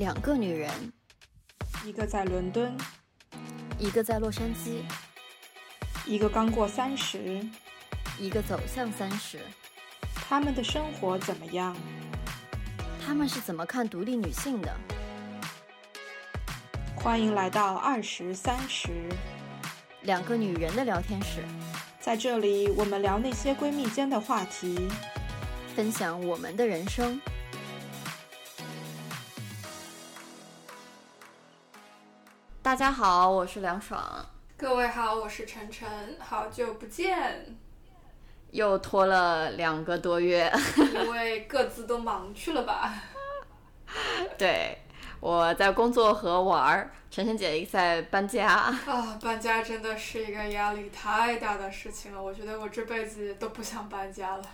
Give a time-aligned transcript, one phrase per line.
[0.00, 0.70] 两个女人，
[1.84, 2.74] 一个在伦敦，
[3.78, 4.80] 一个在洛杉矶，
[6.06, 7.46] 一个刚过三十，
[8.18, 9.40] 一个走向三十。
[10.14, 11.76] 他们的生活怎么样？
[13.04, 14.74] 他们是怎么看独立女性的？
[16.96, 19.06] 欢迎来到二十三十，
[20.00, 21.44] 两个女人的聊天室，
[22.00, 24.88] 在这里我们聊那些闺蜜间的话题，
[25.76, 27.20] 分享我们的人生。
[32.70, 34.00] 大家好，我是梁爽，
[34.56, 37.58] 各位好，我是晨晨，好久不见，
[38.52, 42.94] 又拖了两个多月，因 为各自都忙去了吧？
[44.38, 44.78] 对，
[45.18, 48.46] 我在工作和玩儿，晨晨姐在搬家。
[48.46, 54.44] 啊，搬家真的是一个压力太大的事情了，我觉得我这辈子都不想搬家了。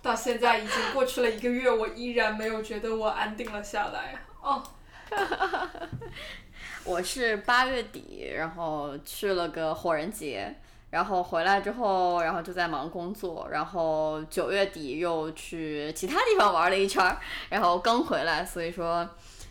[0.00, 4.18] 到现在已经过去了一个月，我依然没有觉得我安定了下来。
[4.40, 4.64] 哦。
[6.84, 10.52] 我是八月底，然后去了个火人节，
[10.88, 17.18] 然后回来之后，然后就在忙工作，然后九月底又去其他地方玩了一圈儿，
[17.50, 19.08] 然后刚回来，所以说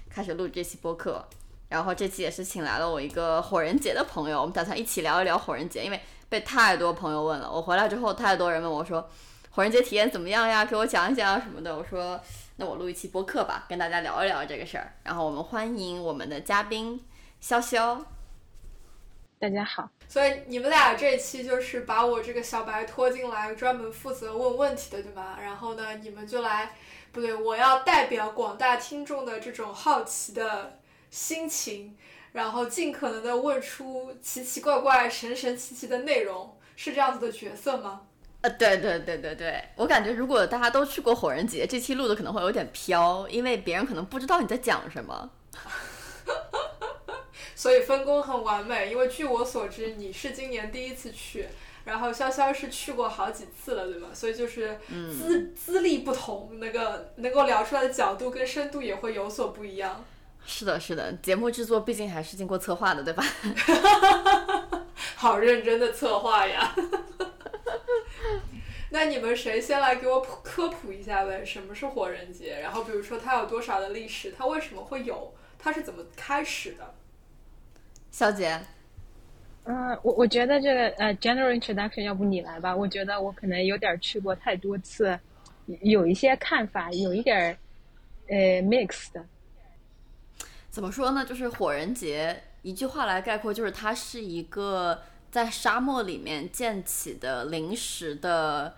[0.10, 1.24] 开始录这期播客，
[1.70, 9.08] 然后这期也是请来了我一个火人节的朋友，我们打算一起聊一聊火人节，因为被太多朋友问了，我回来之后太多人问我说
[9.52, 12.20] 火人节体验怎么样呀，给我讲一讲什么的，我说
[12.58, 17.00] 那我录一期播客吧，跟大家聊一聊这个事儿，然后我们欢迎我们的嘉宾。
[17.42, 18.04] 潇潇，
[19.40, 19.90] 大家好。
[20.08, 25.38] 所以你们俩这期就是把我这个小白拖进来，专门负责问问题的，对吗？
[25.42, 26.76] 然后呢，你们就来，
[27.14, 31.98] 不对，我要代表广大听众的这种好奇的心情，
[32.34, 38.02] 然后尽可能的问出奇奇怪怪、神神奇奇的内容，是这样子的角色吗？
[38.42, 45.30] 呃，对对对对对，我感觉如果大家都去过火人节，这期录的可能会有点飘，因为别人可能不知道你在讲什么。
[47.60, 51.46] 所以分工很完美，因为据我所知，你是今年第一次去，
[51.84, 54.08] 然后潇潇是去过好几次了，对吗？
[54.14, 60.06] 所以就是资资历不同，那个能够聊出来的角度跟深度也会有所不一样。
[60.46, 63.22] 是的，是的，节目制作毕竟还是经过策划的，对吧？
[65.18, 66.74] 好认真的策划呀！
[68.92, 71.44] 那你们谁先来给我普科普一下呗？
[71.44, 72.62] 什么是火人节？
[72.62, 74.32] 然后比如说它有多少的历史？
[74.32, 75.34] 它为什么会有？
[75.62, 76.94] 它是怎么开始的？
[78.12, 78.60] 小姐，
[79.64, 82.76] 嗯，我我觉得这个呃，general introduction，要不你来吧？
[82.76, 85.18] 我觉得我可能有点去过太多次，
[85.82, 87.58] 有一些看法，有一点
[88.28, 89.24] 呃 mix 的。
[90.70, 91.24] 怎么说呢？
[91.24, 98.76] 就是火人节，一句话来概括，就是它是一个在沙漠里面建起的临时的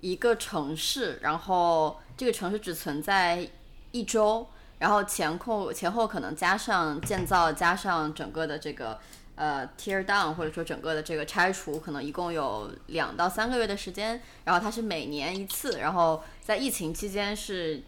[0.00, 3.46] 一个城市，然后这个城市只存在
[3.92, 4.48] 一周。
[4.84, 8.98] 然后前后前后可能加上建造，加上整个的这个
[9.34, 14.20] 呃 tear down，或者说整个的这个拆除，可能一共有两到三个月的时间。
[14.44, 17.82] 然后它是每年一次，然后在疫情期间是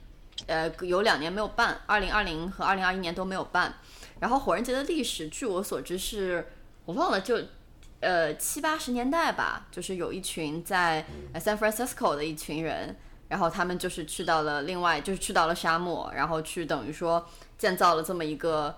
[0.46, 3.74] 呃有两年没有办，二零二零和二零二一年都没有办。
[4.20, 6.48] 然后火人节的历史，据我所知是
[6.86, 7.38] 我忘了，就
[8.00, 11.04] 呃七八十年代吧，就是有一群在
[11.34, 12.96] San Francisco 的一群人。
[13.28, 17.26] 然后他们就是去到了另外，就是去到了沙漠，然后去等于说
[17.58, 18.76] 建造了这么一个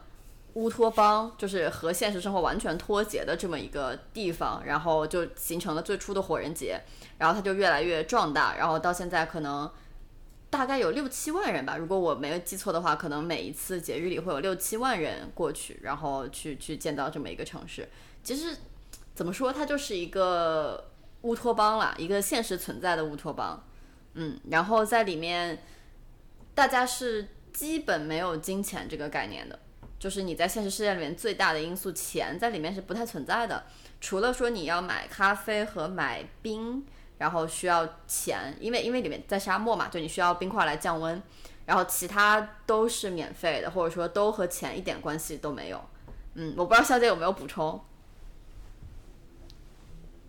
[0.54, 6.80] 乌托邦，就是和现实生活完全脱节的这么一个地方，然后就形成了最初的火人节，
[7.18, 9.70] 然后它就越来越壮大，然后到现在可能
[10.50, 17.86] 大概有六七万人吧，如果我没有记错的话，可能每一次节日里会有六七万人过去，然后去去建造这么一个城市。
[18.24, 18.56] 其实
[19.14, 20.90] 怎么说，它就是一个
[21.22, 23.62] 乌托邦啦，一个现实存在的乌托邦。
[24.20, 25.56] 嗯，然后在里面，
[26.52, 29.56] 大家是基本没有金钱这个概念的，
[29.96, 33.64] 就是你在现实世界里面最大的因素钱在里面是不太存在的，
[34.00, 36.84] 除了说你要买咖啡和买冰，
[37.18, 41.22] 然后需要钱，因为因为里面在沙漠嘛，就你需要冰块来降温，
[41.64, 45.80] 然后其他都是免费的，或者说都和钱一点关系都没有。
[46.34, 47.80] 嗯，我不知道肖姐有没有补充。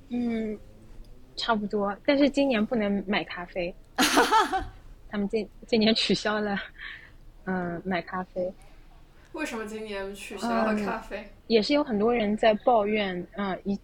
[0.10, 0.60] 嗯。
[1.40, 3.74] 差不多，但是今年不能买咖啡，
[5.08, 6.56] 他们今今年取消了，
[7.46, 8.54] 嗯，买咖啡。
[9.32, 11.30] 为什么今年取消了咖啡？
[11.48, 13.80] 也是有很多人在抱怨，嗯，一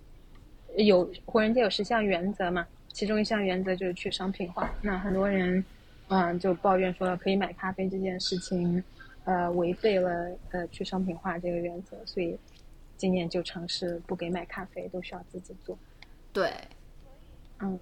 [0.86, 4.70] 有活人节有十项原则嘛，其中一项原则就是去商品化。
[4.82, 5.64] 那很多人，
[6.10, 8.84] 嗯，就抱怨说可以买咖啡这件事情，
[9.24, 12.38] 呃，违背了呃去商品化这个原则，所以
[12.98, 15.78] 今年就尝试不给买咖啡，都需要自己做。
[16.34, 16.52] 对。
[17.60, 17.80] 嗯，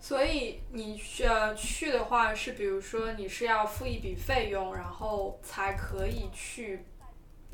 [0.00, 6.84] 所以你去呃去的话，是比如说你是要付一笔费用，然后才可以去，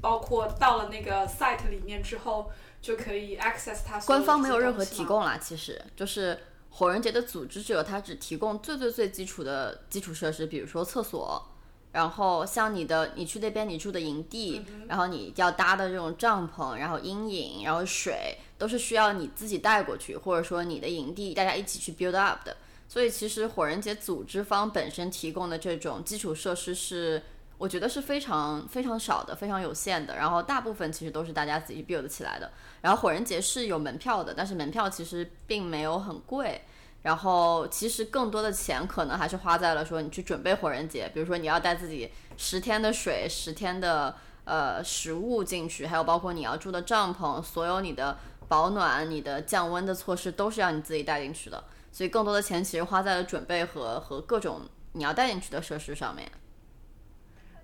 [0.00, 2.50] 包括到了那个 site 里面之后，
[2.80, 4.00] 就可以 access 它。
[4.00, 6.38] 官方没有任何提供啦，其实就是
[6.70, 11.48] 火人节的组织者，他只提供最最最基础的基础设施，比如说厕所。
[11.92, 22.56] 然后像你的，你去那边你住的营地，然后你要搭的这种帐篷，然后阴影，然后水，都是需要你自己带过去，或者说你的营地大家一起去 build up 的。
[22.88, 27.22] 所以其实火人节组织方本身提供的这种基础设施是，
[27.58, 30.16] 我觉得是非常非常少的，非常有限的。
[30.16, 32.50] 然后大部分其实都是大家自己 build 起来的。
[32.80, 36.60] 然后火人节是有门票的，但是门票其实并没有很贵。
[37.02, 48.18] 然后其实更多的钱可能还是花在了说你去准备火人节，比如说你要带自己十天的水、十天的呃食物进去，还有包括你要住的帐篷，所有你的
[48.48, 51.64] 保暖、你的降温的措施都是要你自己带进去的。
[51.90, 54.62] 所以更多的钱其实花在了准备和和各种
[54.92, 56.30] 你要带进去的设施上面。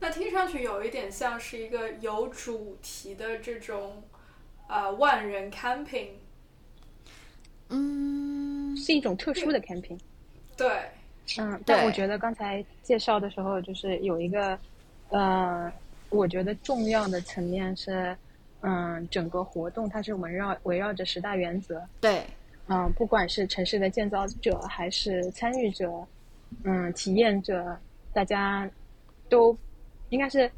[0.01, 4.05] 那听上去有一点像是一个有主题的这种
[4.69, 6.11] 呃万人 camping。
[7.71, 9.99] 嗯，是一种特殊的 camping。
[10.57, 10.69] 对，
[11.39, 14.59] 嗯，但我觉得刚才介绍的时候，就是有一个，
[15.11, 15.71] 呃，
[16.11, 18.17] 我觉得重要的层面是，
[18.63, 21.81] 嗯，整个活动它是围绕围绕着十大原则。
[22.01, 22.25] 对，
[22.69, 25.93] 嗯，不管是城市的建造者还是参与者，
[26.65, 27.79] 嗯，体验者，
[28.13, 28.69] 大家
[29.29, 29.57] 都
[30.09, 30.51] 应该是，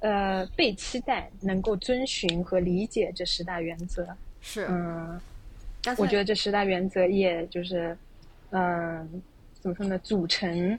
[0.00, 4.08] 呃，被期待能够遵循和理解这十大原则。
[4.40, 5.20] 是，嗯。
[5.96, 7.96] 我觉得这十大原则也就是，
[8.50, 9.22] 嗯，
[9.60, 9.98] 怎么说呢？
[10.00, 10.78] 组成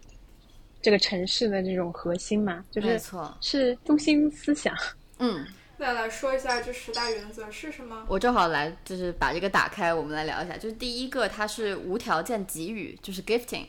[0.81, 3.00] 这个城市的这种核心嘛，就是
[3.42, 4.75] 是中心思想。
[5.19, 5.46] 嗯，
[5.78, 8.06] 那来说一下这十大原则是什么？
[8.07, 10.56] 我正好来就是把这个打开，我们来聊一下。
[10.56, 13.66] 就是第一个，它是无条件给予，就是 gifting。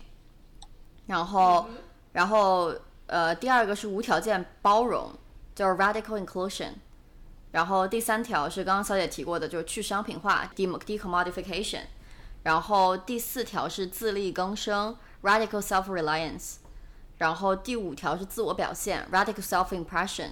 [1.07, 1.67] 然后，
[2.13, 2.75] 然后
[3.07, 5.11] 呃，第二个是无条件包容，
[5.55, 6.71] 叫 radical inclusion。
[7.53, 11.83] 然后第三条是刚刚小姐提过的，就是去商品化 （decommodification）。
[12.43, 16.57] 然后第四条是自力更生 （radical self-reliance）。
[17.19, 20.31] 然后第五条是自我表现 （radical self-impression）。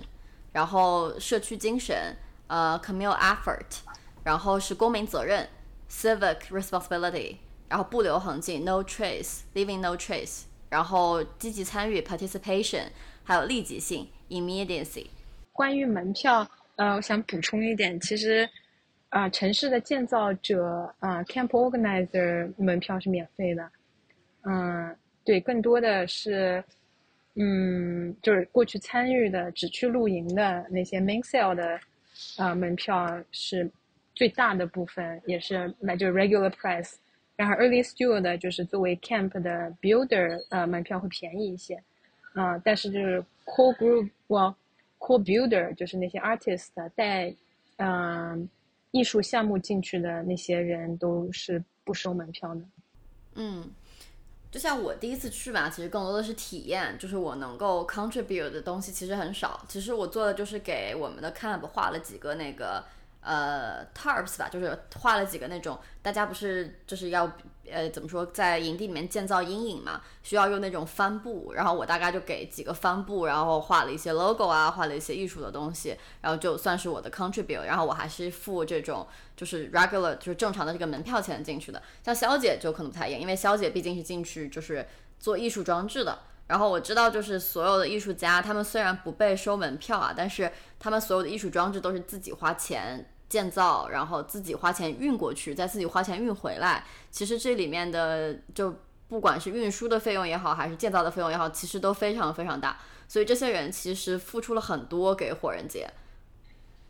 [0.52, 2.16] 然后社区精神
[2.46, 3.80] 呃 （communal effort）。
[4.24, 5.48] 然后是公民责任
[5.90, 7.36] （civic responsibility）。
[7.68, 10.42] 然后不留痕迹 （no trace），leaving no trace。
[10.70, 12.84] 然后积极参与 （participation）。
[13.24, 15.08] 还有立即性 （immediacy）。
[15.52, 16.48] 关于门票。
[16.78, 18.48] 呃，我想补充一点，其实，
[19.08, 20.64] 啊，城市的建造者
[21.00, 23.68] 啊，camp organizer 门票是免费的，
[24.42, 26.62] 嗯，对，更多的是，
[27.34, 31.80] 嗯，就是过去参与的，只去露营的那些 main sale 的，
[32.36, 33.68] 啊，门票是
[34.14, 36.94] 最大的部分，也是买就是 regular price，
[37.34, 41.74] 然后 early steward 就是作为 camp 的 builder，呃，门票会便宜一些，
[42.34, 44.54] 啊，但是就是 core group，我。
[44.98, 47.34] Core builder 就是那些 artist 带，
[47.76, 48.48] 嗯，
[48.90, 52.60] 艺术项目进去的那些人都是不收门票的。
[53.34, 53.70] 嗯，
[54.50, 59.64] 就像我第一次去吧，其实更多的是体验，就是我能够 contribute 的东西其实很少。
[59.68, 62.84] 其实我做的就是给我们的 camp 画了几个那个。
[63.28, 67.30] 呃，tarps 吧，就是画了几个那种，大家不是就是要
[67.70, 79.06] 呃怎么说，在营地里面建造阴影嘛，需要用那种帆布，然后我大概就给几个帆布，然后画了一些 logo 啊，画了一些艺术的东西，然后就算是我的 contribute，然后我还是付这种
[79.36, 84.88] 就是 regular 就是正常的这个门票钱进去的，像肖姐就可能不太一样，因为肖姐毕竟是进去就是
[85.20, 86.20] 做艺术装置的。
[86.46, 96.84] 然后我知道，就是所有的艺术家，他们虽然不被收门票啊，但是他们所有的艺术装置都是自己花钱建造，然后自己花钱运过去，再自己花钱运回来。
[97.10, 98.74] 其实这里面的就
[99.08, 102.78] 不管是运输的费用也好，还是建造的费用也好，其实都非常非常大。
[103.06, 105.88] 所以这些人其实付出了很多给火人节。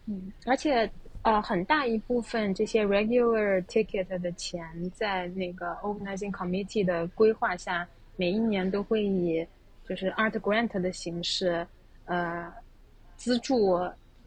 [0.06, 0.90] 嗯，而且
[1.22, 4.64] 呃，很大一部分这些 regular ticket 的钱，
[4.94, 7.86] 在那个 organizing committee 的规划下。
[8.20, 9.46] 每一年都会以
[9.88, 11.64] 就是 art grant 的形式，
[12.06, 12.52] 呃，
[13.16, 13.78] 资助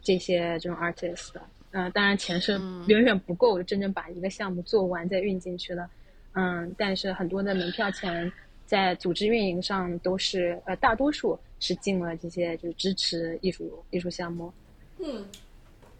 [0.02, 1.42] 这些这种 artist 的。
[1.72, 5.90] 嗯，当然钱是远远不够真正把一个项目做完再运进去的。
[6.34, 8.32] 嗯，但是很多的门票钱
[8.66, 14.52] 在组织运营上都是呃，大多数是进了这些就是支持艺术艺术项目。
[15.00, 15.26] 嗯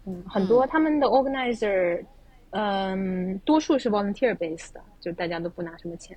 [0.04, 2.04] 嗯，很多他们的 organizer，
[2.50, 6.16] 嗯，多数是 volunteer base 的，就大家都不拿什么钱。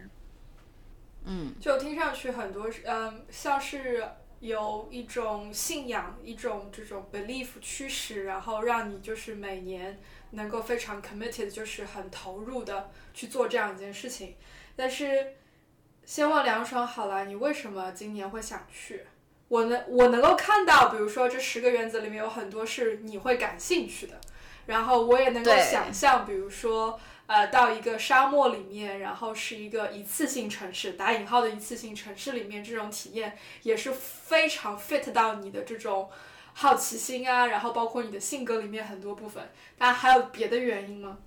[1.25, 4.03] 嗯，就听上去很多，嗯，像是
[4.45, 9.99] 有一种信仰，一种这种 belief 驱使，然后让你就是每年
[10.31, 14.35] 能够非常 committed，就是很投入的去做这样一件事情。
[14.75, 15.33] 但是
[16.05, 19.05] 先问梁爽好了，你为什么今年会想去？
[19.47, 24.19] 我能我能够看到，比如说这十个原则里面有很多是你会感兴趣的，
[24.65, 36.09] 然后我也能够想象，比如说呃到一个沙漠里面，然后是一个一次性城市（打引号的一次性城市）里面，这种体验也是非常 fit 到你的这种
[36.53, 39.49] 好奇心啊，然后包括你的性格里面很多部分。
[39.77, 41.17] 当然还有别的原因吗？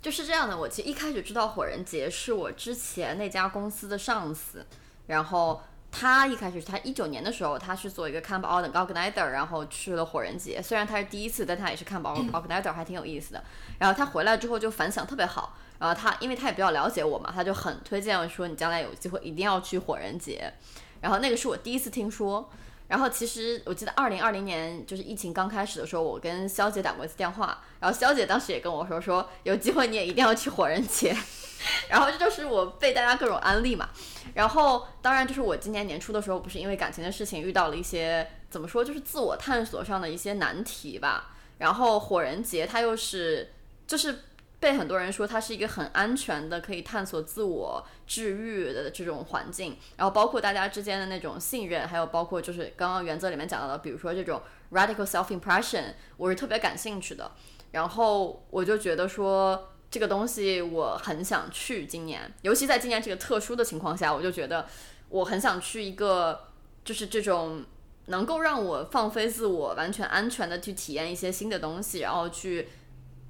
[0.00, 4.66] 就是这样的，我其实一开始知道火人节是我之前那家公司的上司，
[5.06, 5.62] 然后
[5.94, 13.44] 他一开始他一九年的时候，他是做一个 camp organizer，然后去了火人节，虽然他是第一次，但他也是 camp organizer，还挺有意思的。
[13.78, 20.50] 然后他回来之后就反响特别好，然后他因为他也比较了解我嘛，他就很推荐说你将来有机会一定要去火人节。
[21.02, 22.50] 然后那个是我第一次听说，
[22.92, 31.16] 然后其实我记得二零二零年就是疫情刚开始的时候，我跟肖姐打过一次电话，然后肖姐当时也跟我说说有机会你也一定要去火人节，
[31.88, 33.88] 然后这就是我被大家各种安利嘛。
[34.34, 41.30] 然后当然就是我今年年初的时候，不是因为感情的事情遇到了一些怎么说，就是自我探索上的一些难题吧。
[41.56, 43.54] 然后火人节它又是
[43.86, 44.24] 就是
[44.62, 49.76] 被很多人说它是一个很安全的，可以探索自我、治愈的这种环境。
[49.96, 54.40] 然后包括大家之间的那种信任，还有包括就是刚刚原则里面讲到的，比如说这种
[54.70, 57.32] radical self impression，我是特别感兴趣的。
[57.72, 64.68] 然后我就觉得说这个东西我很想去今年，尤其在今年这个特殊的情况下，我就觉得
[65.08, 66.44] 我很想去一个
[66.84, 67.64] 就是这种
[68.06, 72.68] 能够让我放飞自我、完全安全的去体验一些新的东西，然后去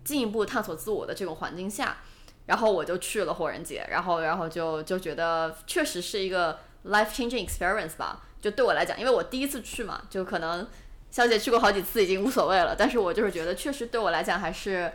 [0.04, 1.98] 进一步探索自我的这种环境下，
[2.46, 10.66] 然后我就去了火人节，然后然后就就觉得确实是一个 life changing experience 吧，就对我来讲，因为我第一次去嘛，就可能
[11.10, 14.92] 肖姐去过好几次已经无所谓了，但是我就是觉得确实对我来讲还是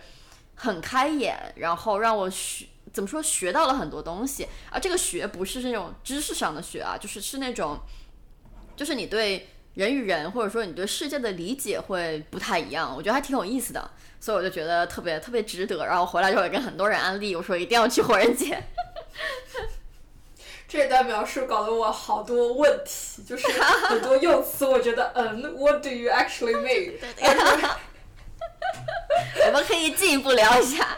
[0.55, 7.79] 很开眼，然后让我学怎么说学到了很多东西，而这个学不是那种知识上的学啊，就是是那种
[8.75, 15.85] 就是你对人与人或者说你对世界的理解会不太一样，我觉得还挺有意思的，所以我就觉得特别特别值得。
[15.85, 18.59] 然后回来之后也跟很多人安利，我说一定要去火人节。
[20.67, 26.93] 这段描述搞得我好多问题，就是很多用词，我觉得嗯，What do you actually mean？
[29.45, 30.97] 我们可以进一步聊一下。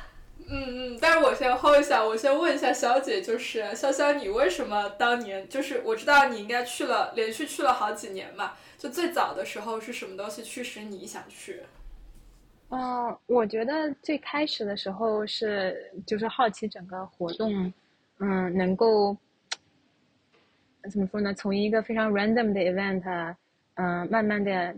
[0.51, 11.62] 嗯嗯，但是我先 hold 一下，我先问一下小姐，就是潇潇，你为什么当年就是我知道你应该去了，连续去了好几年嘛，就最早的时候是什么东西驱使你想去？
[12.69, 17.74] 嗯，我觉得最开始的时候是就是好奇整个活动，
[18.19, 19.17] 嗯，能够
[20.89, 21.33] 怎么说呢？
[21.33, 23.36] 从一个非常 random 的 event，
[23.74, 24.74] 嗯，慢慢的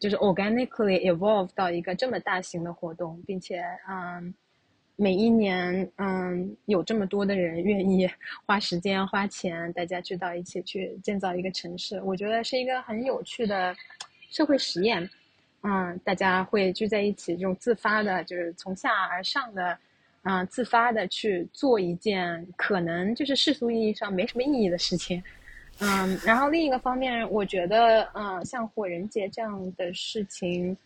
[0.00, 4.34] 就是 organically evolve 到一个这么大型的活动，并且嗯，
[5.02, 8.08] 每一年嗯有这么多的人愿意
[8.46, 13.74] 花时间花钱，大家聚到一起去建造一个城市，我觉得是一个很有趣的
[14.30, 15.10] 社会实验。
[15.62, 19.76] 嗯，大家会聚在一起，这种自发的，就是从下而上的，
[20.22, 25.20] 嗯，自发的去做一件可能就是世俗意义上没什么意义的事情。
[25.80, 30.76] 嗯，然后另一个方面，我觉得，嗯，像火人节这样的事情，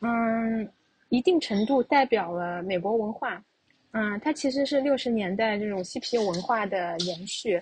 [0.00, 0.66] 嗯，
[1.10, 3.44] 一定程度代表了美国文化。
[3.92, 7.60] 嗯，它其实是六十年代这种嬉皮文化的延续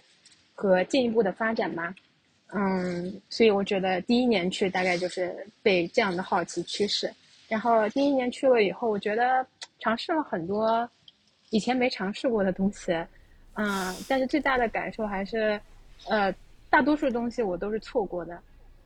[0.54, 1.94] 和进一步的发展嘛。
[2.52, 7.12] 嗯，所以我觉得第一年去大概就是被这样的好奇驱使，
[7.48, 9.44] 然后第一年去了以后，我觉得
[9.80, 10.88] 尝试了很多
[11.50, 12.92] 以前没尝试过的东西，
[13.54, 15.60] 嗯，但是最大的感受还是，
[16.08, 16.32] 呃，
[16.70, 18.38] 大多数东西我都是错过的，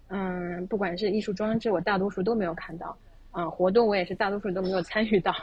[0.09, 2.97] 嗯，不管是艺术装置，我大多数都没有看到，
[3.33, 5.35] 嗯，活动我也是大多数都没有参与到，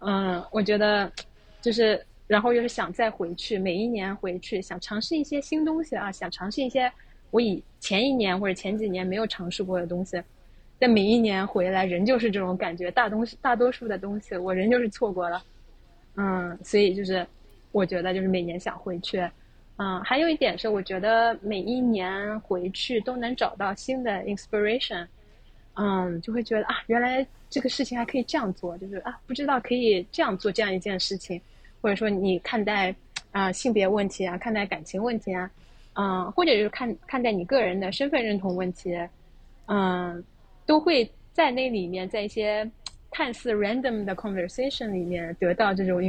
[0.00, 1.10] 嗯，我觉得
[1.60, 6.92] 就是，然后又是想再回去，每一年回去想尝试一些新东西啊，想尝试一些。
[7.32, 10.22] 我以前一年或者前几年没有尝试过的东西，
[10.78, 15.42] 但每一年回来仍旧是这种感觉，大东西大多数的东西我仍旧是错过了，
[16.14, 17.26] 嗯，所以就是
[17.72, 19.18] 我觉得就是每年想回去，
[19.76, 25.06] 嗯，还有一点是我觉得每一年回去都能找到新的 inspiration，
[25.76, 31.40] 嗯，就会觉得啊，原来这个事情还可以这样做，就是啊，不知道可以这样做这样一件事情，
[31.80, 32.94] 或者说你看待
[33.32, 35.50] 啊、性别问题啊，看待感情问题啊。
[35.98, 38.94] 嗯，或者就是看看待你个人的身份认同问题，
[39.66, 40.22] 嗯，
[40.66, 42.70] 都会在那里面，在一些
[43.10, 46.00] 看似 random 的 conversation 里面得到这种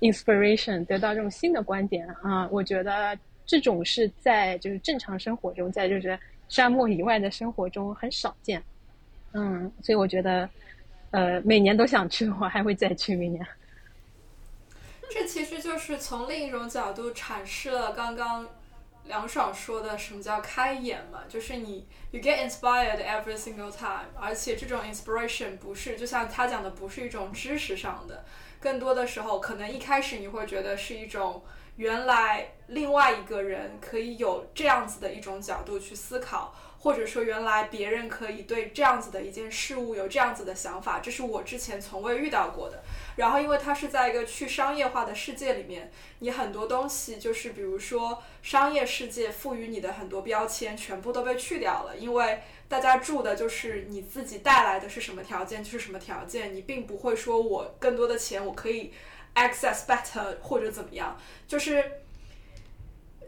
[0.00, 2.48] inspiration，得到这种新的观点啊。
[2.50, 8.60] 我觉得这种是在就是正常生活中，在就是沙漠以外的生活中很少见。
[9.34, 10.48] 嗯，所以我觉得，
[11.10, 13.46] 呃，每年都想去，我还会再去明年。
[15.10, 18.48] 这其实就是从另一种角度阐释了刚刚
[19.04, 28.24] 梁爽说的什么叫开眼嘛，就是你 you get inspired every single time，而且这种 inspiration 不是就像他讲的，不是一种知识上的，
[28.60, 31.42] 更多的时候可能一开始你会觉得是一种
[31.76, 36.54] 原来另外一个人可以有这样子的一种角度去思考。
[36.84, 42.82] 或者说，原来别人可以对这样子的一件事物有这样子的想法，这是我之前从未遇到过的。
[43.16, 51.96] 然后，因为它是在一个去商业化的世界里面，你很多东西就是，比如说商业世界赋予你的很多标签，全部都被去掉了。
[51.96, 58.92] 因为大家住的就是你自己带来的是什么条件就是什么条件，你并不会说我更多的钱我可以
[59.36, 61.18] access better 或者怎么样。
[61.48, 61.82] 就是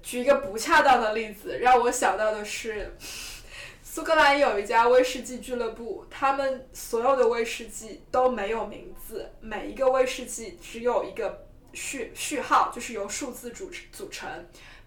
[0.02, 2.94] 举一个不恰当的例子，让我想到的是。
[3.96, 14.28] 苏格兰有一家威士忌俱乐部，他们所有的威士忌都没有名字，每一个威士忌只有一个序序号，就是由数字组组成。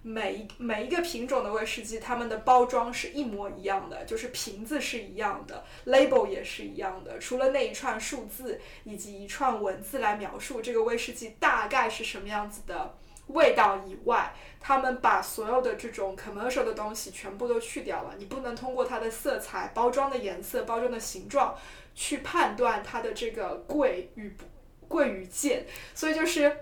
[0.03, 12.95] 每一每一个品种的威士忌，它们的包装是一模一样的，就是瓶子是一样的，label 也是一样的，除了那一串数字以及一串文字来描述这个威士忌大概是什么样子的。
[13.29, 18.15] 味道以外，他们把所有的这种 commercial 的东西全部都去掉了。
[18.17, 21.55] 你不能通过它的色彩、包装的颜色、包装的形状
[21.93, 24.45] 去判断它的这个贵与不
[24.87, 25.65] 贵与贱。
[25.93, 26.57] 所以就是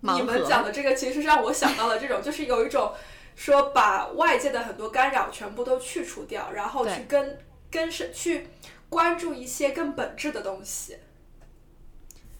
[0.00, 2.92] 你们讲的这个，其实让我想到了这种，就是有一种
[3.36, 7.38] 说把外界的很多干扰全部都去除掉，然后去跟
[7.70, 8.48] 跟是去
[8.88, 10.96] 关注一些更本质的东西。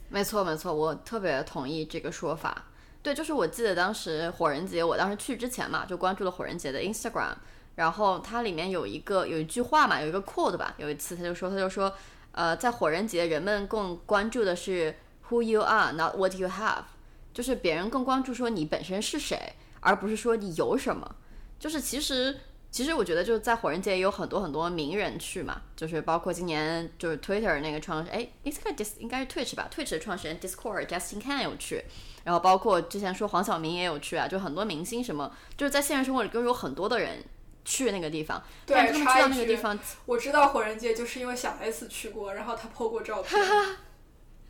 [0.09, 2.67] 没错，没错，我特别同意这个说法。
[3.03, 7.33] 对，就是我记得当时火人节，我当时去之前嘛，就关注了火人节的 Instagram，
[7.77, 11.91] 然后它里面有一个有一句话嘛，有一个 quote 吧，有一次他就说，他就说，
[12.33, 14.95] 呃，在火人节，人们更关注的是
[15.31, 16.83] who you are, not what you have，
[17.33, 21.17] 就是别人更关注说你本身是谁，而不是说你有什么。
[21.59, 22.39] 就是其实
[22.71, 31.83] 其实我觉得就是在火人节也有很多很多名人去嘛，就是包括今年就是 Twitter 那个创始，哎，应该 dis 应该是 Twitch 吧，Twitch 的创始人 Discord Justin Kan 有去。
[32.25, 37.25] 然后包括之前说黄晓明也有去啊，就很多明星什么，就是在现实生活里都有很多的人
[37.65, 38.43] 去那个地方。
[38.67, 43.41] 对，他们去到那个地方，我知道火人节就是因为小 S 去过，然后他 po 过照片。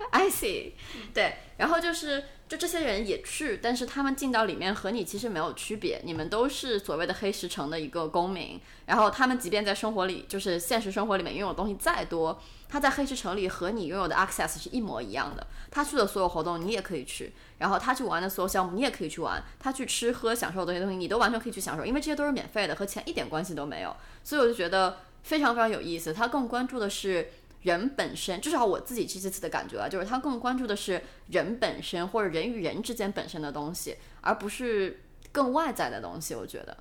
[0.10, 0.72] I see，
[1.12, 2.24] 对，然后就是。
[2.50, 8.60] 就这些人也去，但是他们进到里面和你其实没有区别，你们都是所谓的黑石城的一个公民。
[8.86, 15.46] 然后他们即便在生活里，就是现实生活里面拥有东西再多，他在黑石城里和你拥有的 access 是一模一样的。
[15.70, 23.94] 他去的所有活动你也可以去，然后他去玩的所有项目你也可以去玩，他去吃喝享受的这些东西你都完全可以去享受，因为这些都是免费的，和钱一点关系都没有。
[24.24, 26.12] 所以我就觉得非常非常有意思。
[26.12, 27.30] 他更关注的是。
[27.62, 36.34] 人本身，至少我自己这次的感觉啊，就是他更关注的是人本身或者人与人之间本身的东西，而不是更外在的东西。
[36.34, 36.76] 我觉得。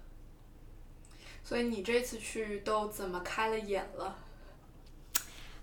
[1.43, 4.17] 所以你这次去都怎么开了眼了？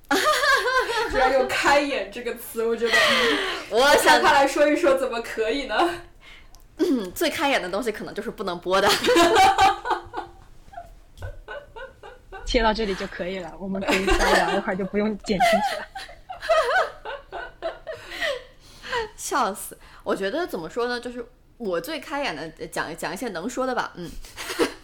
[1.10, 2.94] 居然用“开眼”这个词，我觉得，
[3.70, 5.76] 我想他来说一说，怎么可以呢？
[7.14, 8.88] 最开眼的东西可能就是不能播的。
[12.46, 15.86] 切到这里就可以了，我们可以再聊一会儿，就不用剪进去了。
[19.16, 19.76] 笑死！
[20.04, 21.00] 我觉得怎么说呢？
[21.00, 21.26] 就是
[21.58, 23.92] 我最开眼的，讲讲一些能说的吧。
[23.96, 24.08] 嗯，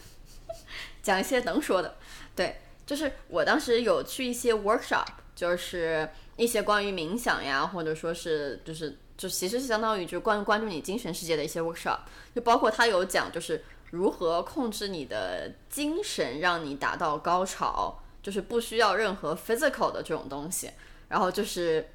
[1.02, 1.94] 讲一些能说的。
[2.34, 12.00] 对，就是我当时有去一些 workshop，就是一些关于冥想呀，或者说是就是就其实是相当于就关关注你精神世界的一些 workshop，
[12.34, 13.64] 就包括他有讲就是。
[13.92, 20.70] 如何控制你的精神，让你达到高潮，就是不需要任何 physical 的这种东西，
[21.08, 21.90] 然后就是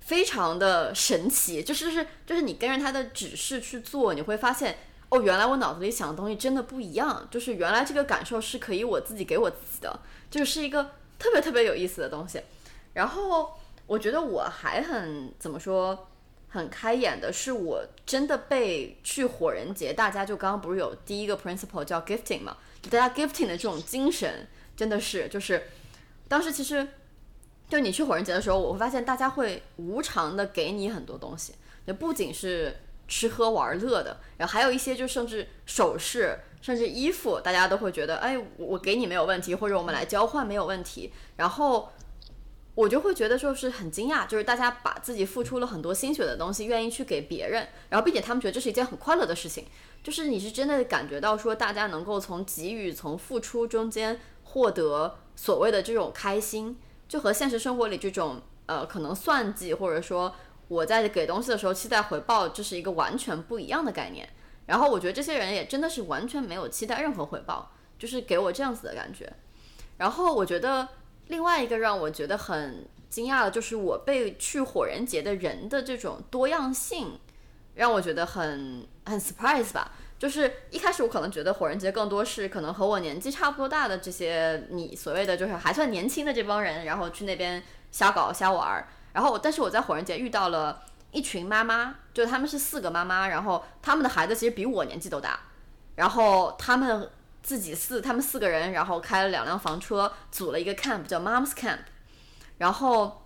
[0.00, 4.76] 非常的神奇，就是就是就是你跟着他的指示去做，你会发现
[5.08, 12.42] 哦，原来我脑子里想的东西真的不一样，就是原来这个感受是可以我自己给我自己的，就是一个特别特别有意思的东西。
[12.92, 16.08] 然后我觉得我还很怎么说？
[16.52, 22.58] 很开眼的是，我真的被去火人节，大家就刚刚不是有第一个 principle 叫 gifting 嘛？
[22.82, 25.62] 就大家 gifting 的这种精神，真的是就是，
[26.28, 26.86] 当时其实
[27.70, 31.54] 就你去火人节的时候，我会发现大家会无偿的给你很多东西，
[31.86, 32.76] 就不仅是
[33.08, 41.90] 吃喝玩乐的，然后还有一些就甚至首饰，甚至衣服，大家都会觉得，哎，我给你没有问题，或者我们来交换没有问题，然后。
[42.74, 49.66] 我就会觉得就是很惊讶，就是大家把自己付出了很多心血的东西，愿意去给别人，然后并且他们觉得这是一件很快乐的事情，
[50.02, 60.34] 就是你是真的感觉到说大家能够从给予、从付出中间获得所谓的这种开心，就和现实生活里这种呃可能算计或者说
[60.68, 64.26] 我在给东西的时候期待回报，这是一个完全不一样的概念。
[64.64, 69.30] 然后我觉得这些人也真的是完全没有期待任何回报，就是给我这样子的感觉。
[69.98, 70.88] 然后我觉得
[71.32, 77.18] 另外一个让我觉得很惊讶的就是我被去火人节的人的这种多样性，
[77.74, 79.90] 让我觉得很很 surprise 吧。
[80.18, 88.86] 就是一开始我可能觉得火人节更多是可能和我年纪差不多大的这些你所谓的就是还算年轻的这帮人，然后去那边瞎搞瞎玩儿。
[89.14, 95.40] 然后但是我在火人节遇到了一群妈妈，就他们是四个妈妈，然后他们的孩子其实比我年纪都大，
[95.96, 97.10] 然后他们
[97.42, 101.78] 自己四他们四个人，然后开了两辆房车，组了一个 camp 叫 Moms Camp，
[102.58, 103.22] 然后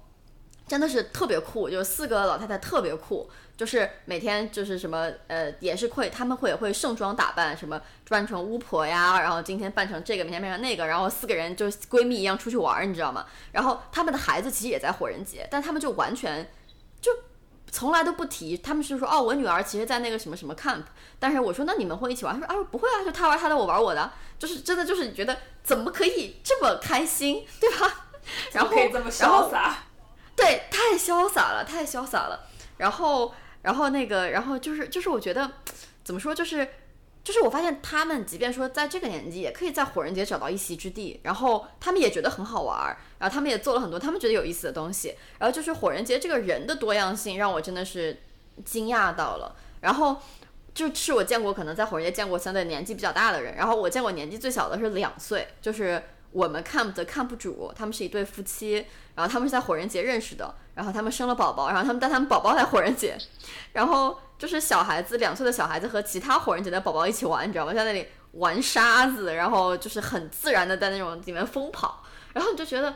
[0.66, 3.30] 真的是特别酷，就是四个老太太特别酷。
[3.56, 13.24] 就是每天就是什么呃，也是会他们会也会盛装打扮，什么扮成巫婆呀，然后今天扮成这个，明天扮成那个，然后四个人就闺蜜一样出去玩，你知道吗？
[13.52, 16.46] 然后他们的孩子其实也在火人节，但他们就完全
[17.00, 17.10] 就
[17.76, 20.84] 从来都不提，他们是说哦，我女儿其实在那个什么什么 camp，
[21.18, 22.40] 但是我说那你们会一起玩？
[22.40, 28.06] 他说啊不会啊，就他玩他的，我玩我的，就是真的就是你觉得怎么可以这么开心，对吧？
[28.52, 29.84] 然后可以这么潇洒，
[30.34, 33.34] 对，太潇洒了，太潇洒了，然后。
[33.62, 35.50] 然后那个，然后就是就是，我觉得
[36.04, 36.68] 怎么说，就是
[37.26, 41.18] 就是我发现他们，即便说在这个年纪，也可以在火人节找到一席之地。
[41.24, 45.12] 然后他们也觉得很好玩儿，然后他们也做了很多他们觉得有意思的东西。
[45.40, 48.22] 然后就是火人节这个人的多样性，让我真的是
[48.64, 49.56] 惊讶到了。
[49.80, 50.18] 然后
[50.72, 56.00] 就是我见过可能在火人节见过相对年纪比较大的人，然后我见过年纪最小的是两岁，就是
[56.32, 60.54] 我们看的看不主，他们是一对夫妻，然后他们是在火人节认识的。
[60.74, 63.16] 然后他们生了宝宝，然后他们带他们宝宝来火人节，
[63.72, 67.72] 然后就是小孩子两岁的小孩子和其他火人节的宝宝一起玩，你知道吗？
[67.72, 72.94] 在那里玩沙子，然后就是很自然的在那种里面疯跑， 然后你就觉得，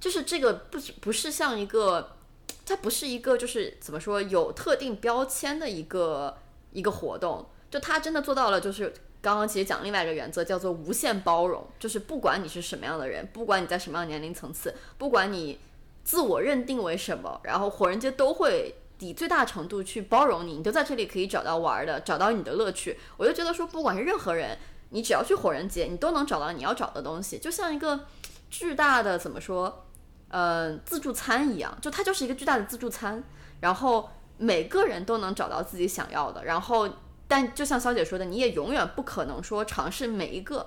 [0.00, 2.16] 就是这个不不是像一个，
[2.64, 6.38] 它不是一个就是怎么说有特定标签的一个
[6.72, 15.58] 一个活动，就他真的做到了，就是刚刚其实讲另外一个原则叫做无限包容，就是不管你是什么样的人，不管你在什么样的年龄层次，不管你。
[16.02, 17.38] 自我认定为什么？
[17.44, 22.98] 然后火人节都会以最大程度去包容你，你就在这里可以找到玩的，找到你的乐趣。
[23.18, 28.06] 我就觉得说，不管是任何人，你只要去火人节，你都能找到你要找的东西，就像一个
[28.48, 29.84] 巨大的怎么说，
[30.30, 33.22] 呃，自助餐一样，就它就是一个巨大的自助餐。
[33.60, 36.46] 然后每个人都能找到自己想要的。
[36.46, 36.88] 然后，
[37.30, 40.66] 但就像肖姐说的，你也永远不可能说尝试每一个。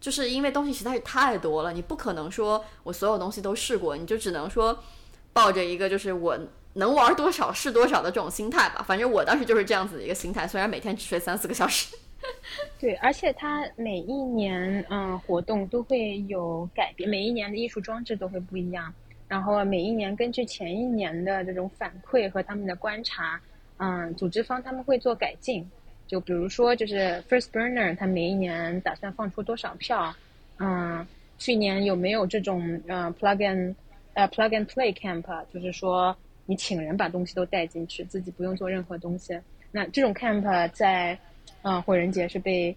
[0.00, 4.76] 就是因为东西实在是太多了，你不可能说我所有东西都试过，你就只能说
[5.32, 6.36] 抱着一个就是我
[6.72, 8.84] 能玩多少是多少的这种心态吧。
[8.84, 11.94] 反正我当时就是这样子的一个心态，虽然每天只睡三四个小时。
[12.80, 18.92] 对，而且它每一年嗯活动都会有改变，每一年的艺术装置都会不一样，
[19.28, 23.40] 然后每一年根据前一年的这种反馈和他们的观察，
[23.76, 25.64] 嗯，组织方他们会做改进。
[26.12, 30.14] 就比如说，就是 First Burner，他每一年打算放出多少票？
[30.58, 31.06] 嗯，
[31.38, 33.74] 去年有没有这种呃 Plug and
[34.12, 35.24] 呃 Plug and Play Camp？
[35.54, 39.40] 就是说你请人把东西都带进去，自己不用做任何东西。
[39.70, 41.18] 那这种 Camp 在
[41.62, 42.76] 嗯火人节是被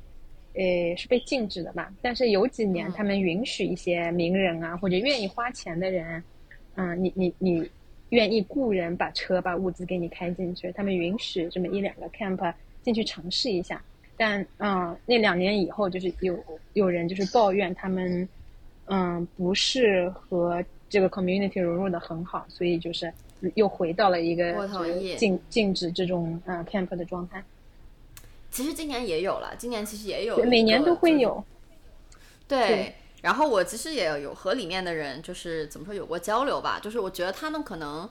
[0.54, 1.94] 呃是被禁止的吧？
[2.02, 6.24] 但是有几年他们允许一些名人啊或者愿意花钱的人，
[6.76, 7.70] 嗯，你你你
[8.12, 12.54] 愿意雇人把车把物资给你开进去，他们允许这么一两个 Camp。
[12.86, 13.84] 进去尝试一下，
[14.16, 16.38] 但嗯，那两年以后，就是有
[16.74, 18.30] 有人就是抱怨他们，
[18.86, 23.12] 嗯，不是和这个 community 融入的很好，所以就是
[23.56, 24.70] 又回到了一个
[25.18, 27.44] 禁禁止这种嗯 camp 的状态。
[28.52, 31.44] 其实今年也有了，今年其实也有，每年都会有。
[32.48, 32.94] 对，
[33.24, 38.08] 然后我其实也有和里面的人就是怎么说有过交流吧，就是我觉得他们可能。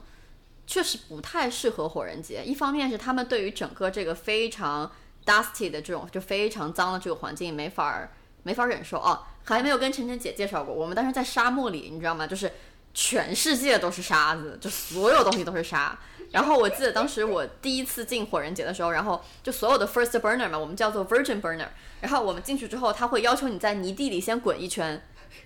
[0.67, 2.43] 确实不太适合火人节。
[2.43, 4.91] 一方面是他们对于整个这个非常
[5.25, 8.11] dusty 的这种就非常脏的这个环境没法儿
[8.43, 9.27] 没法忍受啊。
[9.43, 12.25] 还没有跟晨晨姐介绍过，我们当时在沙漠里，你知道吗？
[12.25, 12.51] 就是
[12.95, 15.95] 全世界都是沙子，就所有东西都是沙。
[16.31, 21.67] 然后我记得当时我第一次进火人节的时候，然后就所有的 first burner 嘛，我们叫做 virgin burner。
[22.01, 24.99] 然后我们进去之后，他会要求你在泥地里先滚一圈，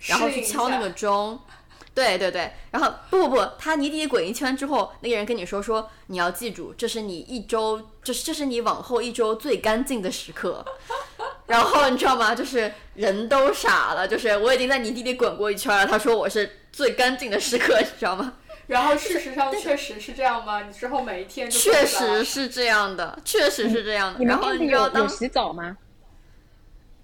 [0.06, 1.38] 然后去敲那个钟。
[1.94, 10.64] 对对对，然后不不不，他泥地滚一圈之后，那个人跟你说说，你要记住，这是你一周，就是这是你往后一周最干净的时刻。
[11.46, 12.34] 然后你知道吗？
[12.34, 18.34] 就是人都傻了，就是我已经在泥地里滚过一圈了，他说我是最干净的时刻，你知道吗？
[18.68, 20.62] 然后事实上确实是这样吗？
[20.62, 24.24] 你之后每一天确实是这样的，确实是这样的。
[24.24, 25.76] 然后你要当洗澡吗？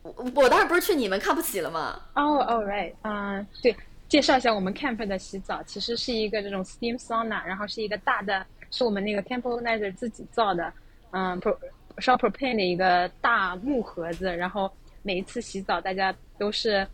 [0.02, 2.00] 我我当时不是去你们看不起了吗？
[2.14, 3.76] 哦哦，right，啊，对。
[4.08, 10.72] 介绍一下我们 camp 的洗澡，其实是一个这种 steam sauna，然后是一个大的是我们那个 camp organizer 自己造的，
[11.10, 11.56] 嗯，pro
[11.98, 14.70] 烧 propane 的一个大木盒子，然后
[15.02, 16.86] 每一次洗澡大家都是。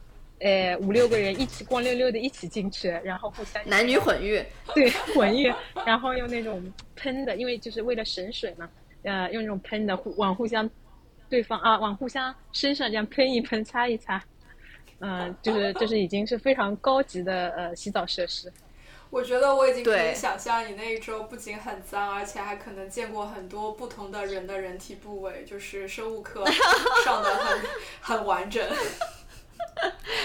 [0.45, 4.45] 呃，五六个人一起光溜溜的一起进去，然后互相男女混浴，
[4.75, 5.55] 对混浴，
[5.87, 6.61] 然后用那种
[6.97, 8.69] 喷的，因为就是为了省水嘛，
[9.05, 10.69] 呃，用那种喷的互往互相
[11.31, 14.21] 对方啊往互相身上这样喷一喷擦一擦，
[15.03, 18.51] 嗯，就是就是已经是非常高级的呃洗澡设施。
[19.11, 26.43] 我觉得我已经可以想象你那一周不仅很脏，而且还可能见过很多不同的人的人体部位，就是生物课
[27.05, 27.61] 上的很
[28.01, 28.67] 很完整。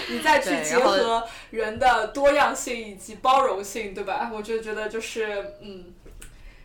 [0.08, 4.30] 你再去结合人的多样性以及包容性，对吧？
[4.32, 5.92] 我就觉得就是，嗯，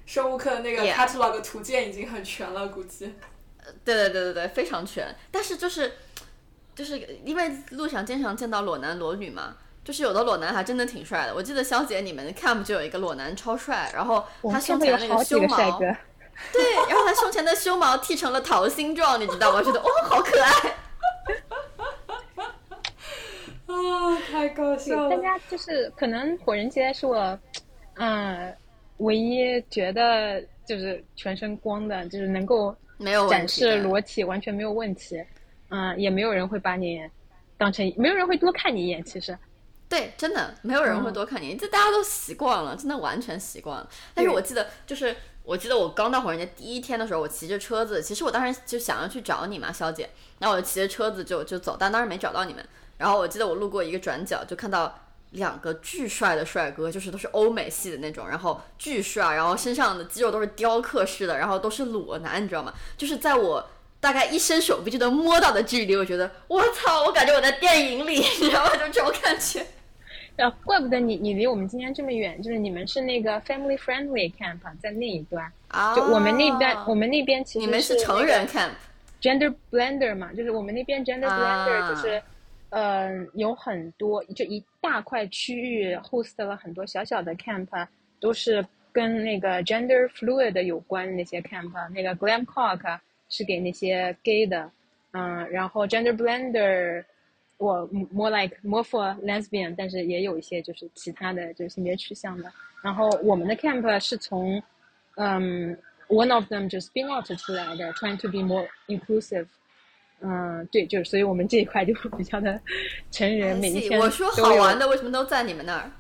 [0.06, 3.14] 生物课的那个 catalog 图鉴已经很全了，估计。
[3.84, 5.14] 对对对对对，非常全。
[5.32, 5.94] 但是就是，
[6.76, 11.36] 就是因为路上经常见到裸男裸女嘛，就是有的裸男还真的挺帅的。
[11.36, 15.88] 我记得肖姐你们 camp 就有一个裸男超帅，然后他胸前那个胸毛，对，
[16.90, 19.62] 然后他胸前的胸毛剃成了桃心状，你知道吗？
[19.62, 20.52] 觉得哦，好可爱。
[23.66, 25.10] 啊，太搞笑了！
[25.10, 27.40] 大家就是可能火人节是我，
[27.96, 28.56] 嗯，
[28.98, 35.24] 唯一觉得就是全身光的，就是能够没有展示裸体，完全没有问题。
[35.76, 37.02] 嗯，也没有人会把你
[37.58, 39.04] 当成，没有人会多看你一眼。
[39.04, 39.36] 其实，
[39.90, 43.90] 对，真的没有人会多看你，这大家都习惯了，真的完全习惯了。
[44.14, 50.08] 但是我记得，就是我记得我刚到火人节第一天的时候，我骑着车子，其实我当时就想要去找你嘛，肖姐，
[50.38, 52.64] 然后我就骑着车子就就走，但当时没找到你们。
[53.00, 55.00] 然后我记得我路过一个转角，就看到
[55.32, 62.72] 两个巨帅的帅哥，就是都是欧美系的那种，然后巨帅，然后身上的肌肉都是雕刻式的，然后都是裸男，你知道吗？
[62.96, 63.68] 就是在我
[64.04, 68.72] 大概一伸手臂就能摸到的距离，我觉得我操，我感觉我在电影里， 你知道吗？
[68.76, 69.66] 就这种感觉。
[70.38, 75.50] 啊，怪不得你你离我们今天这么远，就是你们是那个 family friendly camp 在那一端，
[75.96, 82.22] 就我们那边我们那边其实你们是成人 camp，gender blender 嘛，就是我们那边 gender blender 就是。
[82.76, 87.68] 嗯，有很多，就一大块区域 host 了很多小小的 camp，
[88.20, 91.72] 都是跟那个 gender fluid 有关的那些 camp。
[91.94, 92.98] 那个 glam cock
[93.34, 94.70] 是给那些 gay 的，
[95.14, 97.04] 嗯，然后 gender blender
[97.58, 102.52] 我 more like more for lesbian，但是也有一些就是其他的就是性别取向的。
[102.84, 104.62] 然后我们的 camp 是从
[105.16, 105.76] 嗯
[106.10, 109.48] one of them 就 spin out 出来的，trying to be more inclusive。
[110.20, 112.62] 嗯，对，就是，所以我们这一块就比较的
[113.10, 115.92] 成人，每一天我说好玩的，为什么都在你们那儿？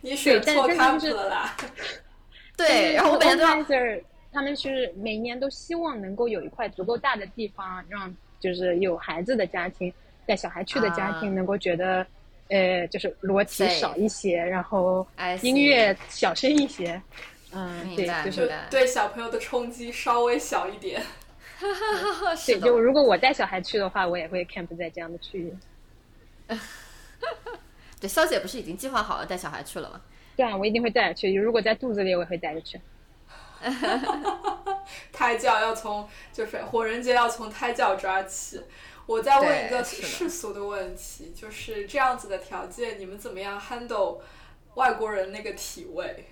[0.00, 1.56] 你选错 camp 了啦。
[2.56, 9.90] 对，然后我本来是他们是每年都希望能够有一块足够大的地方，让就是有孩子的家庭
[10.26, 12.04] 带小孩去的家庭能够觉得，
[12.48, 15.06] 呃，就是裸体少一些，然后
[15.40, 17.00] 音乐小声一些。
[17.52, 21.00] 嗯，对，就是对小朋友的冲击稍微小一点。
[22.44, 25.54] 对，就如果我带小孩去的话，我也会 camp 在这样的区域。
[28.00, 30.00] 对，肖姐不是已经计划好了带小孩去了吗？
[30.36, 31.32] 对啊，我一定会带着去。
[31.32, 32.80] 如果在肚子里，我也会带着去。
[35.12, 38.60] 胎教要从就是火人节要从胎教抓起。
[39.06, 44.18] 我再问一个世俗的问题，就是这样子的条件，你们怎么样 handle
[44.74, 46.24] 外国人那个体位？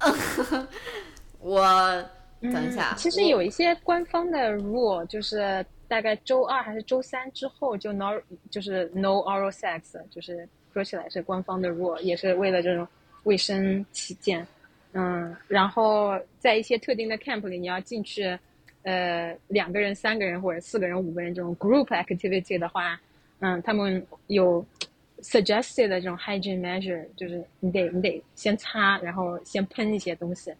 [1.38, 2.04] 我。
[2.52, 12.84] 等一下，其实有一些官方的 rule，就是大概周二还是周三之后就 no 就是 no oral sex，就是说起来是官方的 rule，也是为了这种
[13.22, 14.44] 卫生起见。
[14.92, 18.38] 嗯，然后在一些特定的 camp 里，你要进去，
[18.82, 23.00] 呃，两个人、三个人或者四个人、五个人这种 group activity 的话，
[23.40, 24.64] 嗯，他们有
[25.22, 30.52] suggested 的这种 hygiene measure，就是你得你得先擦，然后先喷一些东西。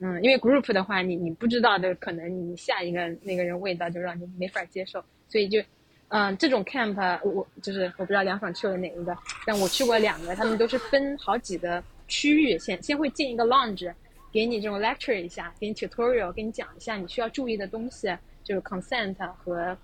[0.00, 5.60] 嗯，因为 group 的话，你你不知道的，可能你下一个那个人味道就让你没法接受，所以就，
[6.08, 6.94] 嗯，这种 camp
[7.28, 13.94] 我就是我不知道梁爽去了哪一个，但我去过两个，他们都是分好几个区域，先先会进一个 lounge，
[14.32, 18.08] 给你这种 lecture 一下，给你 tutorial，给你讲一下你需要注意的东西，
[18.42, 19.76] 就是 consent 和，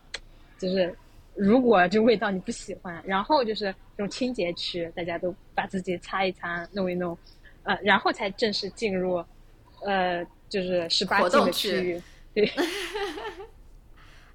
[0.59, 0.93] 就是
[1.35, 7.17] 如果这味道你不喜欢，然后就是这种清洁区，大家都把自己擦一擦，弄一弄，
[7.63, 9.25] 呃，然后才正式进入。
[9.87, 12.51] 呃，就是十八禁的区域， 对，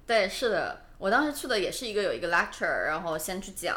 [0.06, 3.76] 对，是的，我当时去的也是一个有一个 lecture，然后先去讲，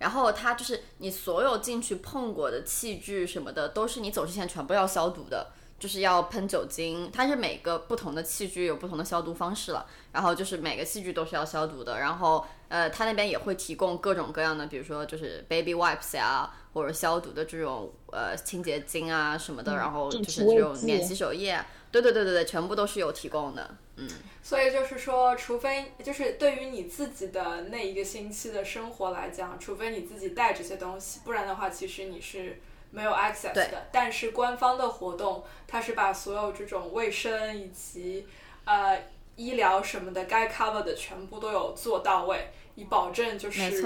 [0.00, 24.08] 然后它就是你所有进去碰过的器具什么的，都是你走之前全部要消毒的，就是要喷酒精，它是每个不同的器具有不同的消毒方式了，然后就是每个器具都是要消毒的，然后呃，它那边也会提供各种各样的，比如说就是 baby wipes 呀，或者消毒的这种呃清洁精啊什么的，然后就是这种免洗手液，对对对对对，全部都是有提供的，嗯。
[24.42, 32.60] 所以就是说，除非就是对于你自己的那一个星期的生活来讲，除非你自己带这些东西，不然的话，其实你是。
[32.92, 38.26] 没有 access 的，但是官方的活动，它是把所有这种卫生以及
[38.64, 39.00] 呃
[39.36, 43.80] 医疗什么的该 cover 的全部都有做到位，以保证就是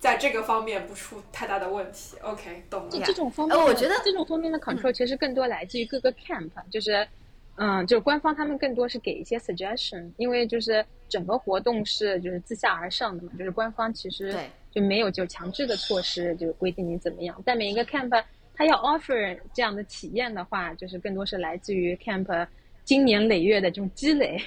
[0.00, 2.16] 在这个方面不出太大的问题。
[2.20, 3.06] OK，懂了。
[3.06, 7.06] 这种方面，我觉得这种方面的 control 其实更多来自于各个 camp，就是
[7.56, 14.34] 嗯，就是官方他们更多是给一些 suggestion，因为就是整个活动是就是自下而上的嘛，就是官方其实。
[14.74, 17.38] 就没有就强制的措施，就规定你怎么样。
[17.44, 22.46] 但每一个 camp，他要 offer 这样的体验的话，就是更多是来自于 camp
[22.82, 24.40] 经年累月的这种积累。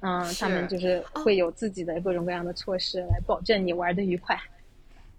[0.00, 4.34] 嗯，他们就是会有自己的各种各样的措施来保证你玩的愉快。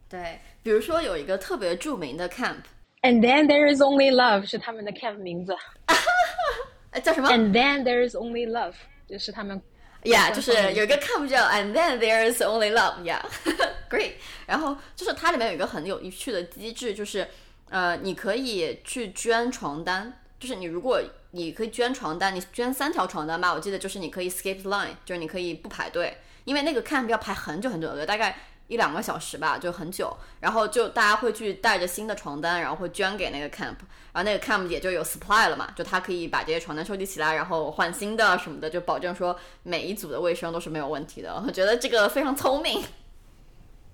[0.09, 5.55] 对，比如说有一个特别著名的 camp，And then there is only love 是他们的 camp 名字。
[7.03, 8.73] 叫什么？And then there is only love
[9.07, 9.61] 就是他们。
[10.03, 13.21] Yeah，就是有一个 camp 叫 And then there is only love，Yeah。
[13.89, 14.13] Great，
[14.45, 17.27] 然后就是它里面有一个很有趣的机制，就是
[17.69, 28.37] 呃，你可以去捐床单，就是你如果你可以捐床单，你捐三条床单吧，我记得就是你可以 skip line，就是你可以不排队，因为那个 camp 要排很久很久的，大概
[28.67, 33.75] 一两个小时吧，就很久，然后就大家会去带着新的床单，然后会捐给那个 camp，
[34.11, 42.83] 然后那个 camp 也就有 supply 了嘛，就他可以把这些床单收集起来，然后换新的什么的，就保证说每一组的卫生都是没有问题的，我觉得这个非常聪明。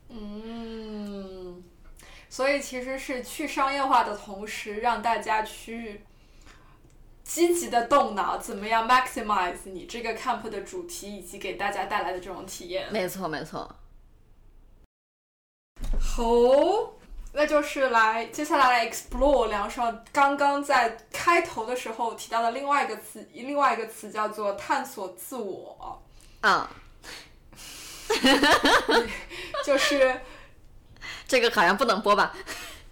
[0.09, 1.63] 嗯，
[2.29, 6.03] 所以其实是去商业化的同时，让大家去
[7.23, 12.91] 积极的动脑，怎么样 maximize 你这个 camp 的主题以及给大家带来的这种体验。
[12.91, 13.75] 没错，没错。
[16.05, 16.23] 好，
[17.31, 26.01] 那就是来接下来来 explore 梁少刚刚在开头的时候提到的另外一个词，另外一个词叫做探索自我。
[26.41, 26.69] 啊。
[29.65, 30.21] 就是
[31.27, 32.35] 这个好像不能播吧？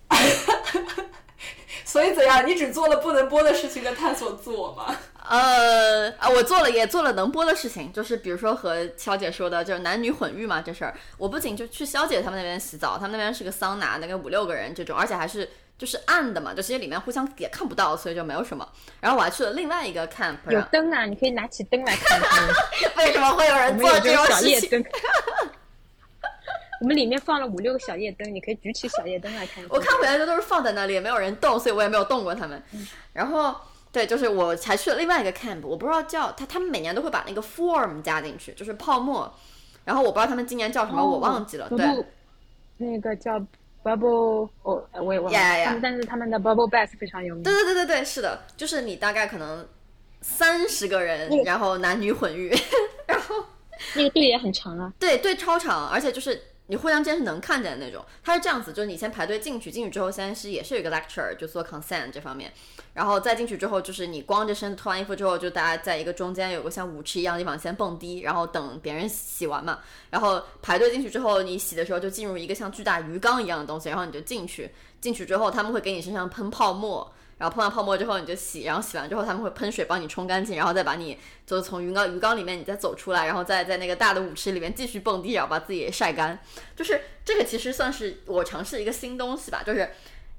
[1.85, 2.47] 所以怎样？
[2.47, 4.97] 你只做了不能播的事情在探索自我吗？
[5.29, 10.93] 呃啊，我做了，也做了能播的事情，就是比如说和肖姐说的，就是男女混浴嘛，这事儿。
[11.17, 15.49] 我不仅就去肖姐他们那边洗澡，他们那边是个桑拿，那个五六个人这种，而且还是。
[15.77, 18.69] 就是暗的嘛，就其实里面互相也看不到，所以就没有什么。
[18.99, 22.21] 然后我还去了另外一个 camp，有灯啊，你可以拿起灯来看。
[22.97, 24.85] 为什么会有人做这种事情？
[26.81, 29.65] 我们里面放了五六个小夜灯，你可以举起小夜灯来看。
[29.69, 32.61] 我看回来的都是放在那里，也没有人动，所以我也没有动过他们。
[33.11, 33.55] 然后
[33.91, 39.31] 对，就是我才去了另外一个 camp，我不知道叫他，他们每年都会把那个 form 加进去，就是泡沫。
[39.83, 41.67] 然后我不知道他们今年叫什么，我忘记了。
[41.69, 42.05] 对，
[42.77, 43.41] 那个叫。
[43.83, 45.65] Bubble 哦，我也忘了。
[45.65, 47.41] 他们但是他们的 Bubble Bath 非常有名。
[47.41, 49.67] 对对对对对，是的，就是你大概可能
[50.21, 52.53] 三十个人，然后男女混浴，
[53.07, 53.43] 然后
[53.95, 54.93] 那个队也很长啊。
[54.99, 56.39] 对队超长，而且就是
[56.71, 58.01] 你互相之间是能看见的那种。
[58.23, 62.49] 它是这样子，就是你先排队进去，进去之后先是也是有一个 lecture，就做 consent 这方面。
[62.93, 69.79] 然后再进去之后，就是你光着身脱完衣服之后，就大家在一个中间有个像舞池一样的地方先蹦迪，然后等别人洗完嘛。
[70.09, 74.71] 然后排队进去之后，你洗的时候就进入一个像巨大鱼缸一样的东西，然后你就进去。
[75.01, 86.39] 进去之后，他们会给你身上喷泡沫，然后喷完泡沫之后你就洗，然后洗完之后他们会喷水帮你冲干净，然后再把你就从鱼缸鱼缸里面你再走出来，然后再在那个大的舞池里面继续蹦迪，然后把自己晒干。
[86.75, 89.89] 就是这个其实算是我尝试一个新东西吧，就是。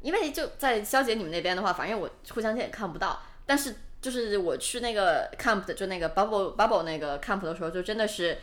[0.03, 3.23] 因为就在肖姐你们那边的话，反正我互相间也看不到。
[3.47, 8.37] 但是就是我去那个 camp 的，就那个 bubble bubble 那个 camp 的时候，就真的是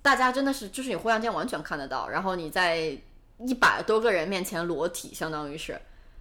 [0.00, 2.08] 大家真的是就是你互相间完全看得到。
[2.08, 2.98] 然后你在
[3.38, 5.78] 一百多个人面前裸体，相当于是。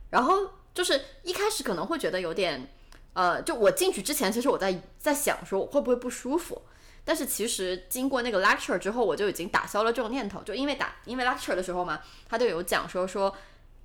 [0.10, 2.70] 然后就是一开始可能会觉得有点，
[3.14, 6.62] 呃，就我进去之前，其实我在在想说我会不会不舒服。
[7.06, 10.42] 但是其实经过那个 lecture 之后，我就已经打消了这种念头。
[10.44, 13.36] 就因为打因为 lecture 的时候嘛，他就有讲说说。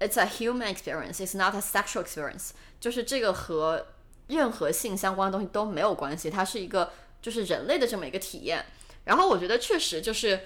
[0.01, 1.14] It's a human experience.
[1.14, 2.51] It's not a sexual experience.
[2.79, 3.85] 就是这个和
[4.29, 8.64] 任何性相关的东西都没有关系，它是一个就是人类的这么一个体验。
[9.07, 10.43] 然后我觉得确实就是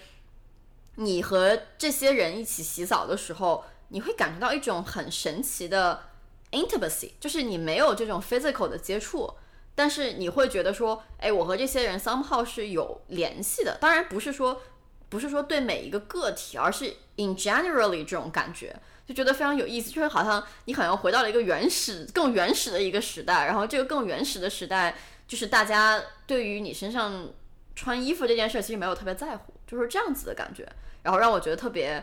[0.95, 6.05] 你和这些人一起洗澡的时候，你会感觉到一种很神奇的
[6.53, 9.34] intimacy，就是你没有这种 physical 的接触，
[9.74, 13.76] 但是你会觉得说，哎，我和这些人 somehow 是有联系的。
[13.80, 14.62] 当然不是说。
[15.12, 16.86] 不是说对每一个个体，而是
[17.16, 18.74] in generally 这种感觉，
[19.07, 24.96] 就觉得非常有意思，就是好像你好像回到了一个原始、更原始的一个时代，然后这个更原始的时代，
[25.28, 27.28] 就是大家对于你身上
[27.76, 30.66] 穿衣服这件事其实没有特别在乎，就是这样子的感觉，
[31.03, 32.03] 然后让我觉得特别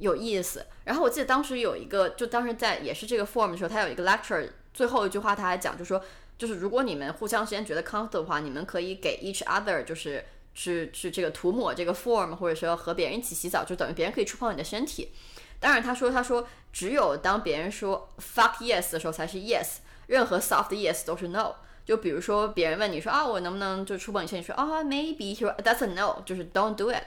[0.00, 0.66] 有意思。
[0.84, 6.02] 然后我记得当时有一个，就当时在也是这个 form 的时候，他有一个 lecture，最后一句话他还讲，就说
[6.36, 10.24] 就是如果你们互相之间觉得 comfortable 的话，你们可以给 each other 就是
[10.54, 15.12] 去去这个涂抹这个 form，或者说和别人一起洗澡，就等于别人可以触碰你的身体。
[15.60, 19.76] 当然他说他说只有当别人说 fuck yes 的时候才是 yes，
[20.06, 21.54] 任何 soft yes 都是 no。
[21.84, 27.02] 就比如说别人问你说啊我能不能就触碰你身体，说啊 maybe，说 that's a no，就是 don't do it。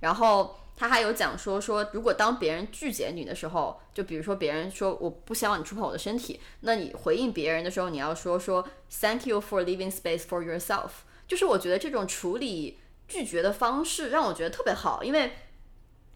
[0.00, 8.62] 然后他还有讲说说，如果当别人拒绝你的时候，就比如说别人说我不希望你触碰我的身体，那你回应别人的时候，你要说说
[9.00, 10.90] Thank you for leaving space for yourself。
[11.26, 15.32] 就是我觉得这种处理拒绝的方式让我觉得特别好，因为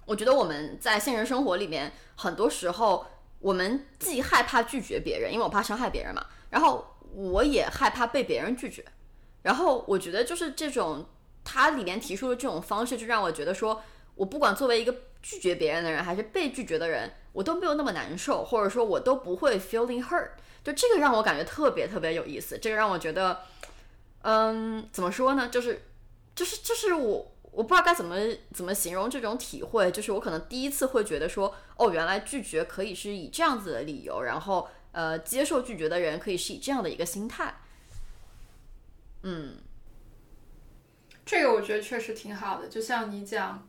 [0.05, 3.07] 我觉得我们在现实生活里面很多时候，
[3.39, 8.85] 我们既害怕拒绝别人，因为我怕伤害别人嘛，然后我也害怕被别人拒绝，
[9.41, 11.07] 然后我觉得就是这种
[11.45, 13.83] 它里面提出的这种方式，就让我觉得说。
[14.21, 20.33] 我不管作为一个拒绝别人的人，还是被拒绝的人，我都没有那么难受，或者说我都不会 feeling hurt。
[20.63, 23.41] 就这个让我感觉特别特别有意思，这个让我觉得，
[24.21, 25.49] 嗯，怎么说呢？
[25.49, 25.81] 就是，
[26.35, 28.15] 就是，就是我我不知道该怎么
[28.53, 29.91] 怎么形容这种体会。
[29.91, 37.55] 就是我可能第一次会觉得说，哦，原来拒绝可以是以这样子的理由，然后呃，接受拒绝的人可以是以这样的一个心态。
[39.23, 39.57] 嗯，
[41.25, 43.67] 这个我觉得确实挺好的，就像你讲。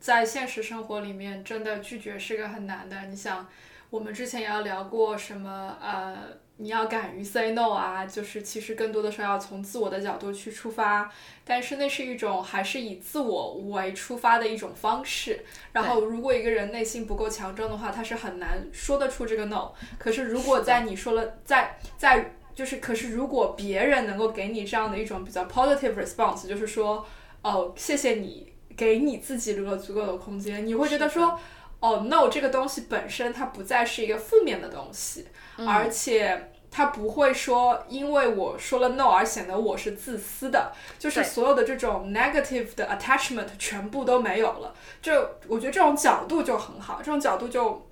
[0.00, 3.02] 在现实生活里面，真的拒绝是个很难的。
[3.02, 3.46] 你想，
[3.90, 5.76] 我们之前也要聊过什么？
[5.80, 6.16] 呃，
[6.56, 11.12] 你要敢于 say no 啊，就是其实更多的时候要从自我的角度去出发。
[11.44, 15.44] 但是那是一种还是以自我为出发的一种方式。
[15.72, 19.72] 然后，如果一个人内心不够强壮的话，他是很难说得出这个 no。
[19.98, 27.06] 可是，如果在你说了，在在就是，可是如果别人能够给你这样的一种比较 positive response，就是说，
[27.42, 28.49] 哦，谢谢你。
[28.80, 31.38] 给你自己留了足够的空间，你会觉得说，
[31.80, 35.26] 哦，no，这个东西本身它不再是一个负面的东西，
[35.68, 44.74] 而且它不会说因为我说了 no 而显得我是自私的，就是所有的这种 negative 的 attachment 全部都没有了。
[45.02, 45.12] 就
[45.46, 47.86] 我觉得这种角度就很好，这种角度就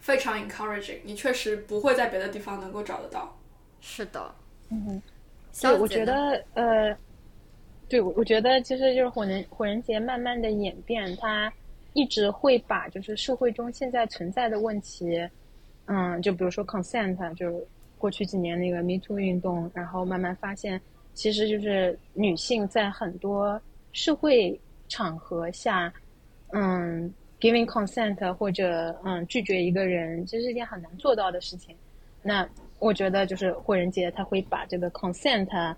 [0.00, 3.38] 非常 encouraging，你确实不会在别的地方能够找得到。
[3.80, 4.34] 是的，
[4.70, 5.00] 嗯，
[5.52, 6.96] 所以我觉得呃。
[7.88, 11.52] 对，我我觉得其实就是火人火人节慢慢的演变，它
[11.92, 15.16] 一直会把就是社会中现在存在的问题，
[15.84, 17.64] 嗯，就比如说 consent，就
[17.96, 20.80] 过去几年那个 Me Too 运动，然后慢慢发现，
[21.14, 23.60] 其实就是女性在很多
[23.92, 25.92] 社会场合下，
[26.52, 31.74] 嗯，giving consent 或者嗯拒绝一个人，其实是一件很难做到的事情。
[32.20, 32.48] 那
[32.80, 35.76] 我觉得就是火人节，他会把这个 consent。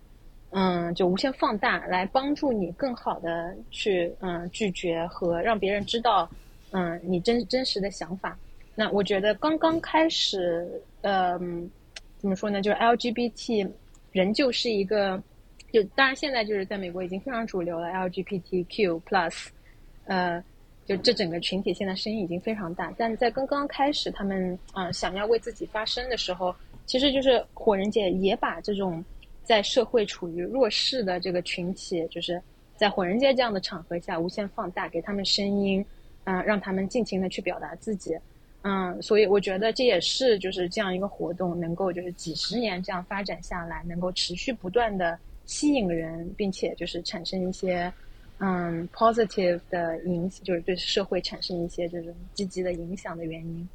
[0.51, 6.27] 嗯，就无限放大来帮助你更好的去嗯拒绝和让别人知道
[6.71, 8.39] 嗯你真真实的想法。
[8.75, 11.71] 那我觉得刚刚开始，嗯，
[12.17, 12.63] 怎么说呢？
[12.63, 13.69] 就是 LGBT
[14.13, 15.23] 仍旧是一个，
[15.71, 19.49] 就当然现在就是在美国已经非常主流了 LGBTQ plus，
[20.07, 20.43] 呃，
[20.87, 22.91] 就这整个群体现在声音已经非常大。
[22.97, 26.55] 但在刚刚开始他们啊想要为自己发声的时候，
[26.87, 29.05] 其实就是火人节也把这种。
[29.49, 32.39] 在社会处于弱势的这个群体，就是
[32.77, 35.83] 在火人节这样的场合下无限放大，给他们声音，
[36.25, 38.15] 嗯，让他们尽情的去表达自己，
[38.61, 47.91] 嗯，所以我觉得这也是就是这样一个活动能够就是几十年这样发展下来，能够持续不断的吸引人，并且就是产生一些
[48.41, 53.67] 嗯 positive 的影响，就是对社会产生一些这种积极的影响的原因。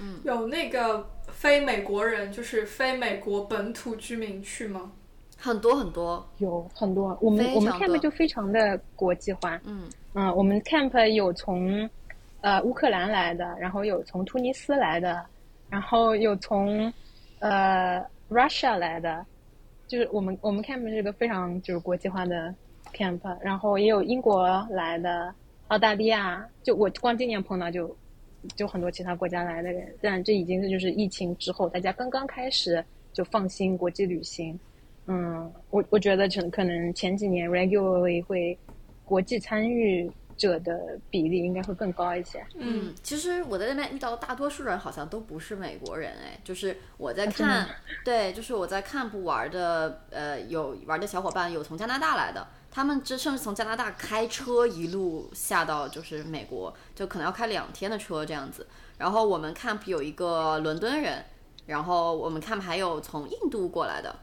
[0.00, 4.92] 嗯，有那个非美国人，就是非美国本土居民去吗？
[5.36, 7.16] 很多很多，有很多。
[7.20, 9.60] 我们我们 camp 就非常的国际化。
[9.64, 11.88] 嗯嗯，我们 camp 有从
[12.40, 15.24] 呃乌克兰来的，然后有从突尼斯来的，
[15.70, 16.92] 然后有从
[17.38, 19.24] 呃 Russia 来的，
[19.86, 22.52] 就是我们我们 camp 是个非常就是国际化的
[22.92, 25.32] camp，然后也有英国来的，
[25.68, 27.96] 澳大利亚，就我光今年碰到就。
[28.56, 34.58] 就很多其他国家来的人，但这已经是就是疫情之后，大家刚刚开始就放心国际旅行。
[35.06, 38.56] 嗯，我我觉得可可能前几年 regularly 会
[39.04, 42.44] 国际参与者的比例应该会更高一些。
[42.56, 47.66] 嗯，其实我在那边遇到大多数人好像都不是美国人，哎，就是我在看，
[48.04, 58.66] 对，就是我在看不玩的，呃，有玩的小伙伴有从加拿大来的，他们这甚至从加拿大开车一路下到就是美国，就可能要开两天的车这样子。
[58.98, 61.24] 然后我们 camp 有一个伦敦人，
[61.66, 64.14] 然后我们 camp 还有从印度过来的，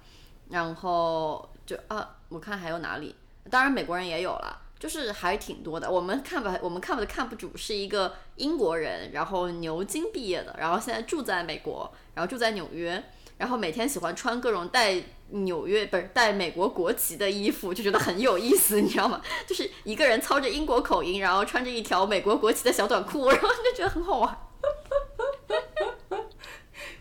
[0.49, 3.15] 然后就啊，我看还有哪里，
[3.49, 5.89] 当然美国人也有了，就是还挺多的。
[5.89, 13.03] 我们 camp 我们 camp 的 camp 主是一个英国人，然后牛津毕业的，然后现在住在美国，然后住在纽约。
[13.37, 14.95] 然后每天喜欢穿各种带
[15.29, 19.21] 纽约不是带美国国旗的衣服，就觉得很有意思，你知道吗？
[19.47, 24.37] 就是一个人操着英国口音，然后穿着一条美国国旗的小短裤，然后就觉得很好玩。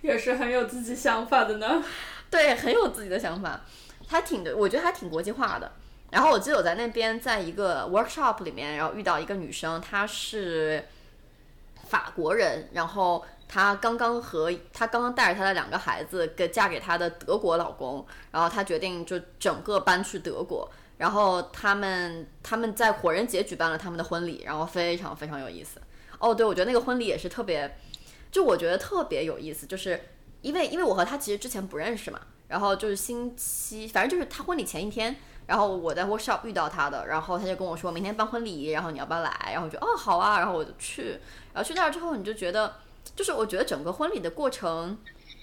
[0.01, 1.83] 也是很有自己想法的呢。
[2.31, 3.61] 对，很有自己的想法，
[4.09, 5.73] 他挺的，我觉得他挺国际化的。
[6.11, 10.85] 然后我记得我在那边在一个 workshop 里面，然后遇到一个女生，她是
[11.89, 13.25] 法国人，然后
[13.55, 25.81] 她刚刚和她刚刚带着她的两个孩子给嫁给她的德国老公，然后她决定就整个搬去德国，然后他们他们在火人节举办了他们的婚礼，然后非常非常有意思。
[26.19, 27.79] 哦，对，我觉得那个婚礼也是特别，
[28.33, 30.01] 就我觉得特别有意思，就是
[30.41, 35.15] 因为因为我和他其实之前不认识嘛，然后就是星期，反正就是他婚礼前一天，
[35.47, 39.31] 然后我在 workshop 遇到他的，然后他就跟我说明天办婚礼，然后你要不要来？
[39.53, 41.21] 然后我就哦好啊，然后我就去，
[41.53, 42.75] 然后去那儿之后你就觉得，
[43.17, 44.99] 就是我觉得整个婚礼的过程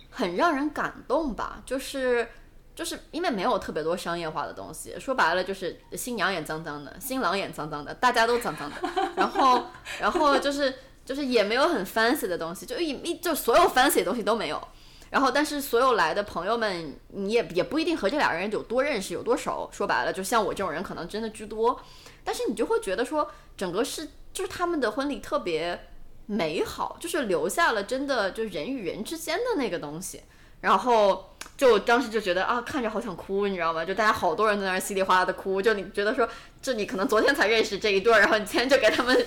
[0.09, 2.27] 很让人感动吧，就是
[2.75, 8.75] 就是因为没有特别多商业化的东西，说白了就是新娘也脏脏的，新郎也脏脏的，大家都脏脏的，
[9.15, 9.63] 然后
[9.99, 10.73] 然后就是
[11.05, 14.61] 就是也没有很 fancy 的东西，就一一就所有 fancy 的东西都没有。
[15.09, 19.69] 然后，但是所有来的朋友们，你也也不一定和这俩人有多认识、有多熟。
[19.69, 21.77] 说白了，就像我这种人，可能真的居多。
[22.23, 25.90] 但是你就会觉得说，整个是就是他们的婚礼特别
[26.25, 30.21] 美好，就是留下了真的就人与人之间的那个东西。
[30.61, 33.83] 然后就当时就觉得啊，看着好想哭，你知道吗？
[33.83, 35.61] 就大家好多人在那儿稀里哗啦的哭。
[35.61, 36.27] 就你觉得说，
[36.61, 39.25] 这你可能昨天才认识这一对儿，然后你今天就给他们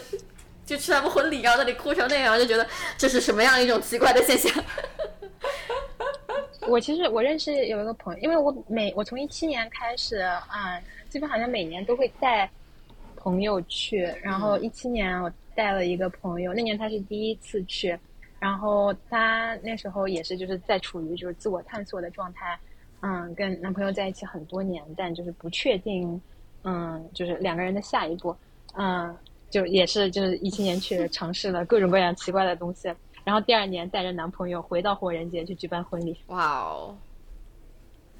[0.64, 2.66] 就去他们婚礼，然后在那里哭成那样，就觉得
[2.96, 4.64] 这是什么样一种奇怪的现象？
[6.68, 10.80] 我其实我认识有一个朋友，因为我每我从一七年开始啊，
[11.10, 12.48] 基本好像每年都会带
[13.16, 14.02] 朋友去。
[14.22, 17.98] 然后一七年我带了一个朋友，那年他是第一次去，
[18.38, 22.58] 然后他那时候也是就是在处于就是自我探索的状态，
[23.00, 26.20] 嗯，跟男朋友在一起很多年，但就是不确定，
[26.62, 28.36] 嗯，就是两个人的下一步，
[28.76, 29.16] 嗯，
[29.50, 32.92] 就也是就是一七年去 尝试了各种各样奇怪的东西。
[33.24, 36.14] 然后第二年带着男朋友回到火人节去举办婚礼。
[36.26, 36.94] 哇哦！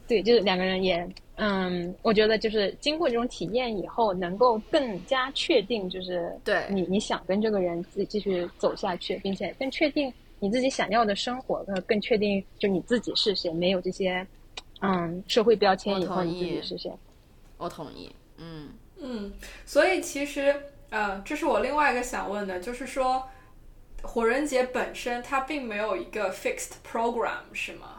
[0.06, 14.26] 对，就是两个人也，嗯，我觉得就是经过这种体验以后，能够更加确定，就是对你你想跟这个人继继续走下去，并且更确定你自己想要的生活，呃，更确定就你自己是谁，没有这些
[14.80, 16.92] 嗯社会标签以后你自己是谁。
[17.56, 19.32] 我同意，嗯嗯，
[19.64, 20.54] 所以其实
[20.90, 23.22] 呃，这是我另外一个想问的，就是说。
[24.06, 27.93] 火人节本身它并没有一个 fixed program 是吗？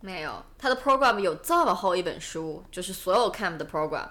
[0.00, 4.08] 没有，它的 program 有这么厚一本书，就是所有 camp 的 program，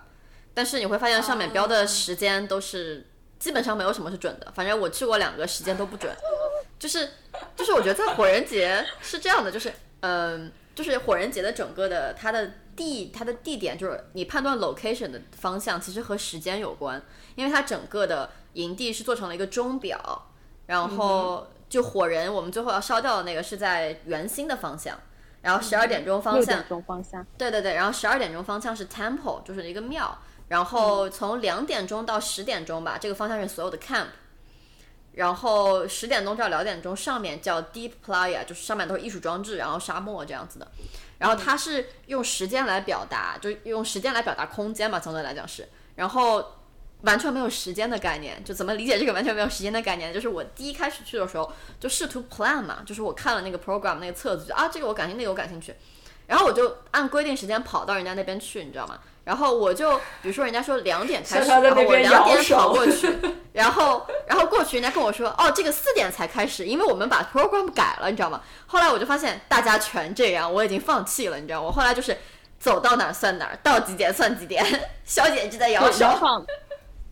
[0.54, 6.16] 但是你会发现上面标的时间都是基本上没有什么是准的，反正我去过两个时间都不准，
[6.78, 7.10] 就是
[7.56, 17.02] 就是我觉得在火人节是这样的，就是嗯，就是火人节的整个的它的地它的地点就是你判断 location 的方向其实和时间有关，
[17.36, 20.26] 因为它整个的营地是做成了一个钟表。
[20.68, 24.96] 然后就火人，我们最后要烧掉的那个是在圆心的方向，
[25.42, 30.18] 然后十二点钟方向，点钟方向，对对对，然后十二点钟方向是 temple，就是一个庙，
[30.48, 34.08] 然后从两点钟到十点钟吧，这个方向是所有的 camp，
[35.14, 40.68] 然后十点钟到两点钟上面叫 deep playa，就是上面都是艺术装置，然后沙漠这样子的，
[41.18, 46.56] 然后它是用时间来表达，就用时间来表达空间嘛，相对来讲是，然后。
[47.02, 50.14] 完全没有时间的概念，就怎么理解这个完全没有时间的概念？
[50.14, 55.74] 就是我第一开始去的时候，就试图 plan 嘛，就是我看了那个 program 那个册子，就啊这个我感兴趣，那个我感兴趣，
[56.28, 59.00] 然后我就按规定时间跑到人家那边去，你知道吗？
[59.24, 63.08] 然后我就比如说人家说两点开始，然后我两点跑过去，
[63.54, 68.41] 然后然后过去人家跟我说哦这个四点才开始，因为我们把 program 改了，你知道吗？
[68.66, 71.68] 后来我就发现大家全这样，我已经放弃了，你知道吗？
[71.68, 72.18] 我后来就是
[72.60, 74.66] 走到哪儿算哪儿，到几点算几点，
[75.06, 76.08] 小姐就在摇手。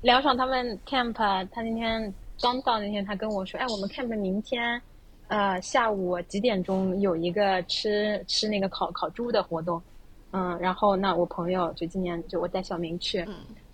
[0.01, 4.81] 梁爽他们 camp，他那天刚到那天，他跟我说：“哎，我们 camp 明天，
[5.27, 9.81] 呃，下午几点钟有一个吃吃那个烤烤猪的活动，
[10.31, 13.25] 嗯，然后那我朋友就今年就我带小明去，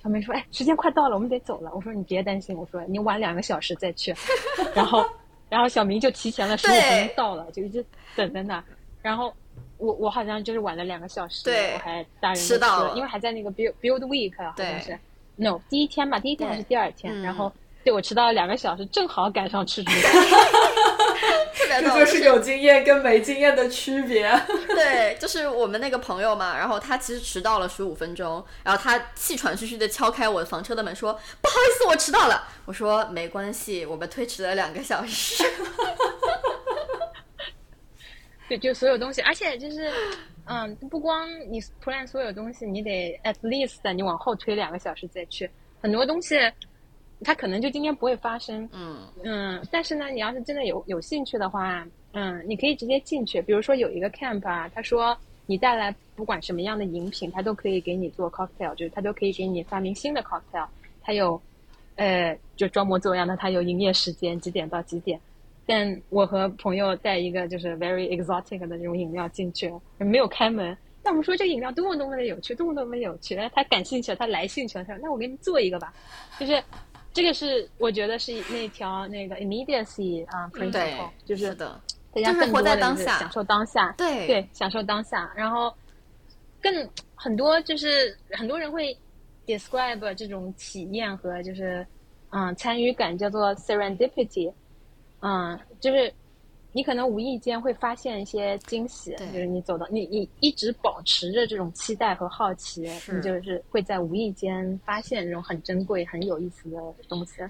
[0.02, 1.72] 小明说：哎，时间快到了，我们得走了。
[1.76, 4.16] 我说你别担心，我说你晚两个小时再去，
[4.74, 5.06] 然后
[5.50, 8.64] 然后小明就提前了十五分钟到了，就一直等在那，
[9.02, 9.34] 然后。”
[9.80, 11.74] 我我好像就是晚了两个小时，对。
[11.74, 14.98] 我还大人都迟到了因为还在那个 build build week 好像是
[15.36, 17.52] ，no 第一天吧，第一天还是第二天，嗯然后
[17.84, 19.98] 对我迟到了两个小时，正好赶上吃猪肉。
[21.56, 24.28] 特别逗，这就是有经验跟没经验的区别。
[24.68, 35.44] 对，就是我们那个朋友嘛，然后他其实迟到了十五分钟，然后他气喘吁吁的敲开我的房车的门，说：“不好意思，我迟到了。”我说：“没关系，我们推迟了两个小时。
[38.50, 39.92] 对，就所有东西，而且就是，
[40.46, 45.50] 嗯，不光你 plan 所有东西，你得 at least 你往后推两个小时再去，
[45.82, 46.36] 很多东西
[47.24, 53.42] 它可能就今天不会发生，”嗯，嗯，但是呢，你要是真的有有兴趣的话，嗯，你可以直接进去。
[53.42, 60.68] 比如说有一个 camp 啊，他说你带来不管什么样的饮品，他都可以给你做 cocktail，就是他都可以给你发明新的 cocktail。
[61.02, 61.42] 他有，
[61.96, 65.20] 呃，就装模作样的，他有营业时间几点到几点。
[65.66, 70.78] 但我和朋友带一个就是 very exotic 的这种饮料进去，没有开门。
[71.04, 75.94] 那我们说这个饮料多么多么的有趣，多么多么有趣，他感兴趣了，他来兴趣了，他说那我给你做一个吧，
[76.40, 76.64] 就是
[77.12, 81.82] 这个是我觉得是那条那个 immediacy 啊、对 principle，就是是的，
[82.14, 83.20] 大家更就是活在当下。
[83.20, 84.28] 享受当下，对。
[84.28, 85.74] 对，享受当下，然后
[86.62, 88.98] 更很多就是很多人会
[89.46, 91.86] describe 这种体验和就是
[92.30, 94.54] 嗯参与感叫做 serendipity，
[95.24, 96.14] 嗯，就是
[96.74, 107.42] 你可能无意间会发现一些惊喜，就是你走到你你一直保持着这种期待和好奇，你就是会在无意间发现这种很珍贵、很有意思的东西。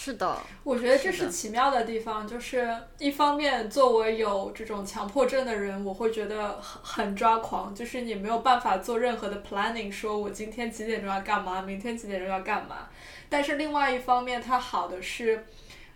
[0.00, 12.88] 是的，我觉得这是奇妙的地方，就是一方面作为有这种强迫症的人，我会觉得很很抓狂，就是你没有办法做任何的 planning，说我今天几点钟要干嘛，明天几点钟要干嘛。
[13.28, 15.44] 但是另外一方面，它好的是，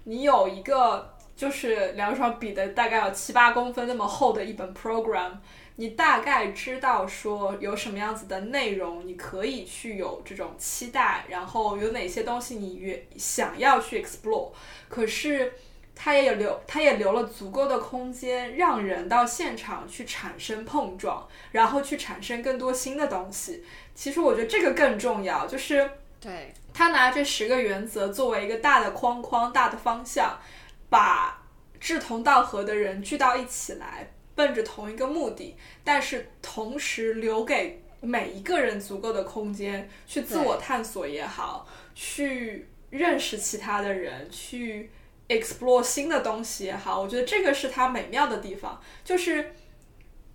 [0.04, 5.32] 你有一个就是两双比的大概有七八公分那么厚的一本 program，
[5.76, 14.50] 你大概知道说有什么样子的内容，你可以去有这种期待，然后有哪些东西你越想要去 explore，
[14.88, 15.54] 可是
[15.94, 23.64] 它也有留，它也留了足够的空间，让人到现场去产生碰撞，然后去产生更多新的东西。
[23.94, 25.90] 其实我觉得这个更重要，就是
[26.20, 30.38] 对，他拿这十个原则作为一个大的框框、大的方向，
[30.88, 31.42] 把
[31.78, 44.90] 志同道合的人聚到一起来，奔着同一个目的，但是同时留给每一个人足够的空间去自我探索也好，去认识其他的人，去
[45.28, 49.54] explore 新的东西也好，我觉得这个是它美妙的地方，就是。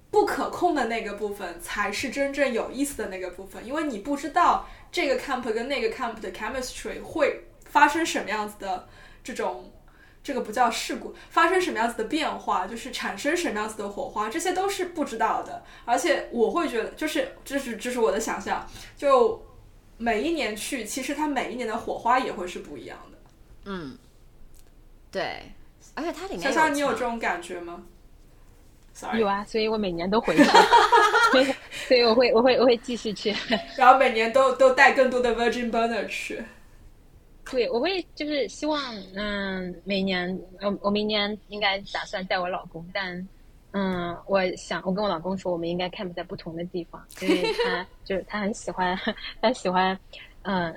[0.09, 8.88] 不可控的那个部分才是真正有意思的那个部分，因为你不知道这个 camp 跟那个 camp 的 chemistry 会发生什么样子的
[9.23, 9.71] 这种，
[10.23, 15.63] 这个不叫事故，发生什么样子的变化，就是产生什么样子的火花，这些都是不知道的。
[15.85, 18.65] 而且我会觉得，就是这是这是我的想象，
[18.95, 19.41] 就
[19.97, 23.17] 每一年去，其实它每一年的火花也会是不一样的。
[23.65, 23.97] 嗯，
[25.11, 25.51] 对，
[25.93, 27.83] 而且它里面小小，你有这种感觉吗
[28.93, 30.43] ？Sorry，有啊，所以我每年都回去，
[31.31, 31.53] 所 以
[31.88, 33.33] 所以我会我会我会继续去。
[33.77, 36.43] 然后每年都都带更多的 Virgin Burner 去。
[37.49, 38.81] 对，我会就是希望，
[39.15, 43.25] 嗯，每年，我我明年应该打算带我老公，但，
[43.71, 48.99] 嗯，我想我跟我老公说，我们应该 camp 在不同的地方，因为 他就是他很喜欢，
[49.41, 49.97] 他喜欢，
[50.41, 50.75] 嗯，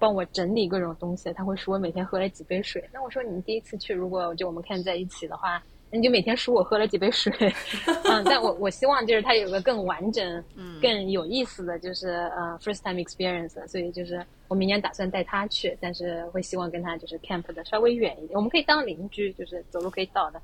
[0.00, 2.82] 帮我整理各种东西，他会说我每天喝了几杯水。
[2.92, 7.32] 那我说你第一次去，如果就我们 camp 在一起的话，那你就每天数我喝了几杯水，
[8.04, 20.40] 嗯，但我我希望就是他有个更完整、嗯更有意思的就是呃 first time experience，所以就是我明年打算带他去，但是会希望跟他就是 camp 的稍微远一点，我们可以当邻居，就是走路可以到的，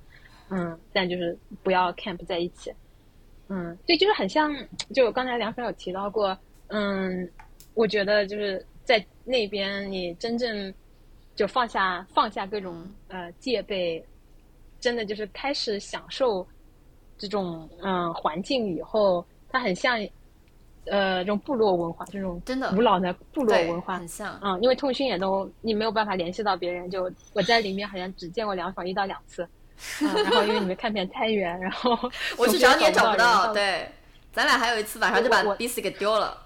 [0.50, 2.72] 嗯，但就是不要 camp 在一起，
[3.48, 4.52] 嗯，对，就是很像，
[4.92, 6.36] 就刚才梁生有提到过，
[6.68, 7.30] 嗯，
[7.74, 10.72] 我觉得就是在那边你真正
[11.36, 14.04] 就放下放下各种呃戒备，
[14.84, 16.46] 真的就是开始享受
[17.16, 19.96] 这种嗯、环境以后，它很像
[20.84, 24.06] 呃这种部落文化，这种真的古老的部落文化很。
[24.06, 29.48] 像，嗯，因为通讯也都你没有办法联系到别人，就我在里面好像只见过梁爽一到两次，
[30.02, 31.98] 嗯，然后因为你们看片太远，然后
[32.36, 33.88] 我去找你也找不不到，对，
[34.34, 36.36] 咱俩还有一次晚上就把我我彼此给丢了，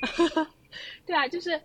[1.06, 1.58] 对啊，就是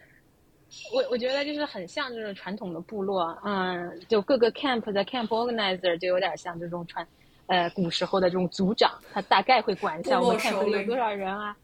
[0.94, 7.06] 我我觉得就是很像这种传统的部落，嗯，就各个 camp 的 camp organizer 就有点像这种传，
[7.48, 11.56] 呃，古时候的这种族长，他大概会管一下我们 camp 里有多少人啊，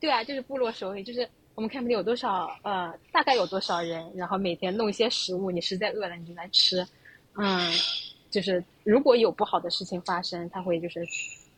[0.00, 6.86] 对啊，就是部落首领，就是我们 camp 里有多少呃，大概有多少人，然后每天弄一些食物，你实在饿了你就来吃，
[7.36, 7.72] 嗯，
[8.30, 11.00] 就是如果有不好的事情发生，他会就是。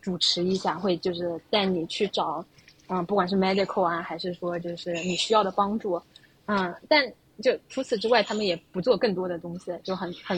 [0.00, 2.42] 主持一下，会就是带你去找，
[2.86, 6.00] 嗯，不管是 medical 啊，还是说就是你需要的帮助，
[6.48, 7.04] 嗯，但
[7.42, 10.36] 就除此之外，他们也不做更多的东西，就很很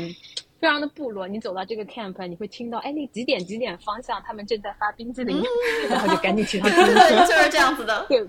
[0.60, 1.26] 非常的部落。
[1.26, 5.40] 你走到这个 camp，你会听到，哎，那几点几点方向他们正在发冰激凌，
[5.88, 8.04] 然后就赶紧去上自行车，对，就是这样子的。
[8.08, 8.26] 对，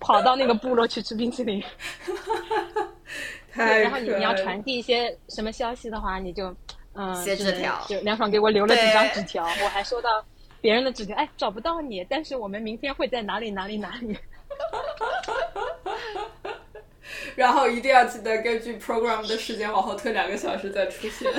[0.00, 1.62] 跑到那个部落去吃冰淇淋。
[3.54, 6.54] 对，然后你你要传递一些什么消息的话，你就
[6.94, 10.10] 嗯写纸条就梁爽给我留了几张纸条，我还收到
[10.60, 14.18] 别人的纸条，哎，找不到你，但是我们明天会在哪里哪里哪里。
[17.34, 21.30] 然后一定要记得根据 program 的时间往后推两个小时再出现。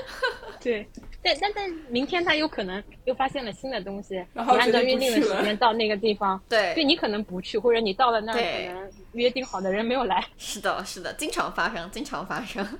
[0.60, 0.86] 对，
[1.22, 10.22] 但但但明天他有可能又发现了新的东西，然后按照约定的时间到那个地方，对对你可能不去，或者你到了那儿可能约定好的人没有来。
[10.36, 12.66] 是的，是的，经常发生，经常发生。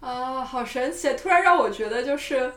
[0.00, 1.12] 啊，好神奇！
[1.14, 2.52] 突然让我觉得，就是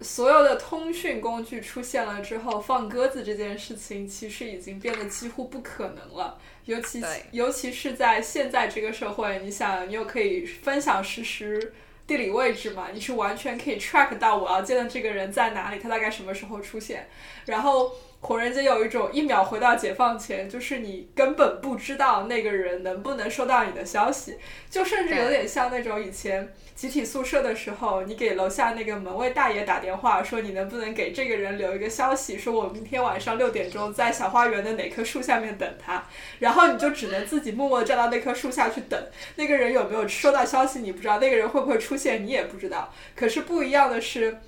[0.00, 6.38] 所有的通讯工具出现了之后，放鸽子这件事情其实已经变得几乎不可能了。
[6.66, 11.72] 尤其尤其是在现在这个社会，你想，你又可以分享实时
[12.06, 17.08] 地理位置嘛，你是完全可以 track 到我要见的这个人在哪里，他大概什么时候出现。
[17.46, 17.90] 然后
[18.20, 24.36] 火人节有一种一秒回到解放前，就是你根本不知道那个人能不能收到你的消息，
[24.70, 36.06] 就甚至有点像那种以前集体宿舍的时候，你给楼下那个门卫大爷打电话，说你能不能给这个人留一个消息，说我明天晚上六点钟在小花园的哪棵树下面等他，
[36.38, 38.96] 然后你就只能自己默默站到那棵树下去等，
[39.34, 42.94] 那个人有没有收到消息你不知道，那个人会不会出现你也不知道。
[43.16, 44.38] 可是不一样的是。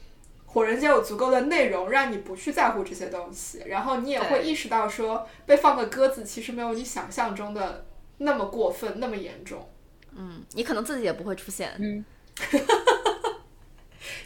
[0.53, 7.87] 火人节有足够的内容让你不去在乎这些东西，然后你也会意识到说被放个鸽子其实没有你想象中的
[8.19, 9.69] 那么过分，那么严重。
[10.13, 11.71] 嗯，你可能自己也不会出现。
[11.79, 12.05] 嗯，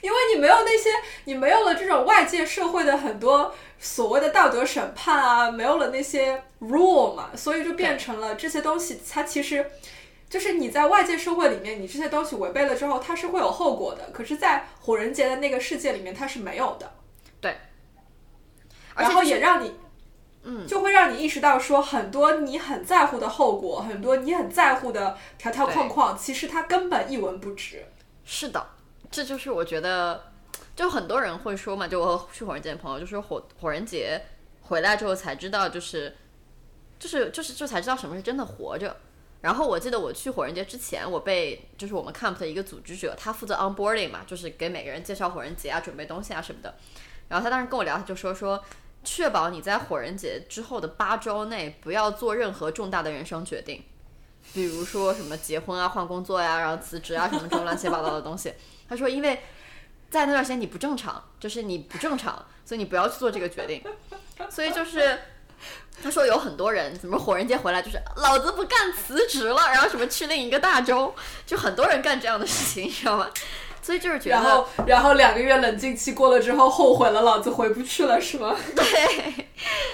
[0.00, 0.90] 因为你没有那些，
[1.24, 9.70] 你没有了这种外界社会的很多所谓的道德审判啊，没有了那些 rule 嘛，所以就变成了这些东西，它其实
[10.28, 14.10] 就是你在外界社会里面，你这些东西违背了之后，它是会有后果的。
[14.12, 16.92] 可是，在火人节的那个世界里面，它是没有的。
[17.40, 17.56] 对，
[18.94, 19.72] 而然后且也让你，
[20.42, 27.86] 嗯，就会让你意识到说，很多你很在乎的后果，很多你很在乎的条条框框，其实它根本一文不值。
[28.24, 28.66] 是的，
[29.10, 30.32] 这就是我觉得，
[30.74, 34.20] 就很多人会说嘛，就我去火人节的朋友就说火火人节
[34.62, 36.16] 回来之后才知道，就是
[36.98, 38.96] 就是就是就才知道什么是真的活着。
[39.42, 46.74] 然后我记得我去火人节之前，我被就是我们 camp 的一个组织者，他负责 onboarding 嘛，就是给每个人介绍火人节啊、准备东西啊什么的。
[47.28, 48.64] 然后他当时跟我聊，他就说说，
[49.04, 53.84] 确保你在火人节之后的八周内不要做任何重大的人生决定，
[54.54, 58.54] 比如说什么结婚啊、换工作呀、然后辞职啊什么这种乱七八糟的东西。
[58.88, 59.42] 他说，因为
[60.08, 63.82] 在那段时间你不正常，就是你不正常，所以你不要去做这个决定。
[64.48, 65.18] 所以就是。
[66.02, 71.14] 他说有很多人怎么火人节回来就是老子不干辞职了，然后什么去另一个大洲，
[71.46, 73.30] 就很多人干这样的事情，你知道吗？
[73.84, 78.56] 所以就是觉得，然后，然后两个月冷静期过了之后，后悔了，老子回不去了，是吗？
[78.74, 79.46] 对，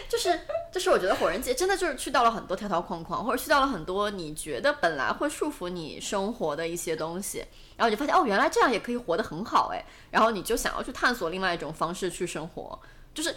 [0.09, 0.39] 就是
[0.73, 7.45] 就是我觉得火人节真的就是去到了很多条条框框，或者去到了很多你觉得本来会束缚你生活的一些东西，
[7.77, 12.79] 然后你就发现哦，原来这样也可以活得很好哎，然后你就想要去探索另外一种方式去生活，
[13.13, 13.35] 就是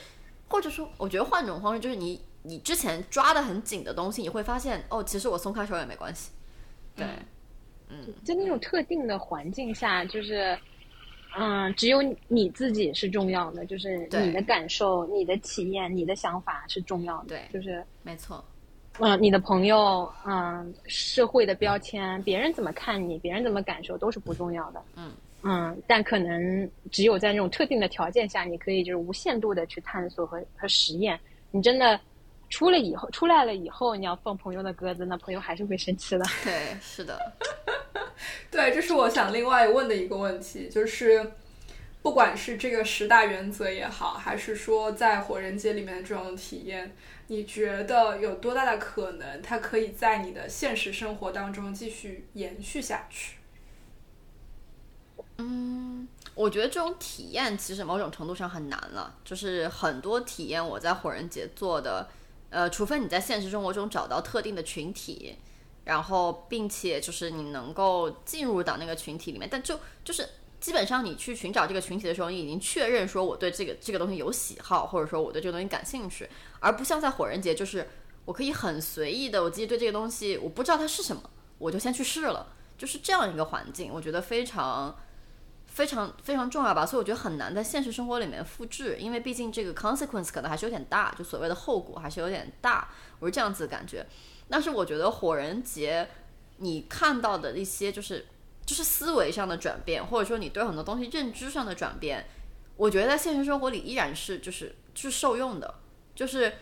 [0.49, 6.30] 或者说，我觉得换种方式，就是你你之前抓的很紧的东西，你会发现哦，其实我松开手也没关系，
[6.95, 7.08] 对。
[8.24, 10.58] 在那种特定的环境下，就是，
[11.38, 17.30] 嗯，只有你自己是重要的，就是你的感受、你的体验、你的想法是重要的。
[17.30, 18.44] 对就是，没错，
[19.00, 24.82] 嗯，你的朋友，嗯，社会的标签，别人怎么看你，别人怎么感受都是不重要的。
[24.96, 25.12] 嗯
[25.46, 31.20] 嗯，但可能只有在那种特定的条件下，你可以就是无限度的去探索和和实验。
[31.52, 32.00] 你真的
[32.54, 36.24] 出了以后，出来了以后，你要放朋友的鸽子，那朋友还是会生气的。
[36.45, 37.20] 对，是的，
[38.51, 41.32] 对，这是我想另外问的一个问题，就是
[42.04, 46.95] 不管是这个十大原则也好，还是说在火人节里面的这种体验，
[47.26, 53.38] 你觉得有多大的可能它可以在你的现实生活当中继续延续下去？
[55.39, 62.08] 嗯，我觉得这种体验其实某种程度上很难了，就是很多体验我在火人节做的，
[62.54, 65.36] 呃，除非你在现实生活中找到特定的群体，
[65.86, 70.30] 然后并且就是你能够进入到那个群体里面，但就就是
[70.60, 76.30] 基本上你去寻找这个群体的时候，你已经确认说我对这个这个东西有喜好，或者说我对这个东西感兴趣，
[76.60, 77.89] 而不像在火人节，就是
[78.26, 81.24] 我可以很随意的，我自己对这个东西我不知道它是什么，
[81.58, 84.95] 我就先去试了，就是这样一个环境，我觉得非常。
[85.74, 94.05] 非常非常重要吧，所以我觉得很难在现实生活里面复制，因为毕竟这个 consequence 可能还是有点大，就所谓的后果还是有点大，我是这样子的感觉。
[94.47, 96.07] 但是我觉得火人节，
[96.57, 98.28] 你看到的一些就是
[98.63, 102.28] 就是思维上的转变，或者说你对很多东西认知上的转变，
[102.78, 105.74] 我觉得在现实生活里依然是就是是受用的，
[106.13, 106.53] 就是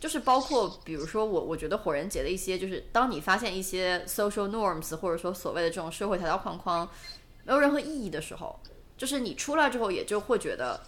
[0.00, 6.88] 就是包括比如说我我觉得火人节的一些就是当你发现一些 social norms 或者说所谓的这种社会条条框框。
[7.48, 8.60] 没有任何意义的时候，
[8.94, 10.78] 就是你出来之后也就会觉得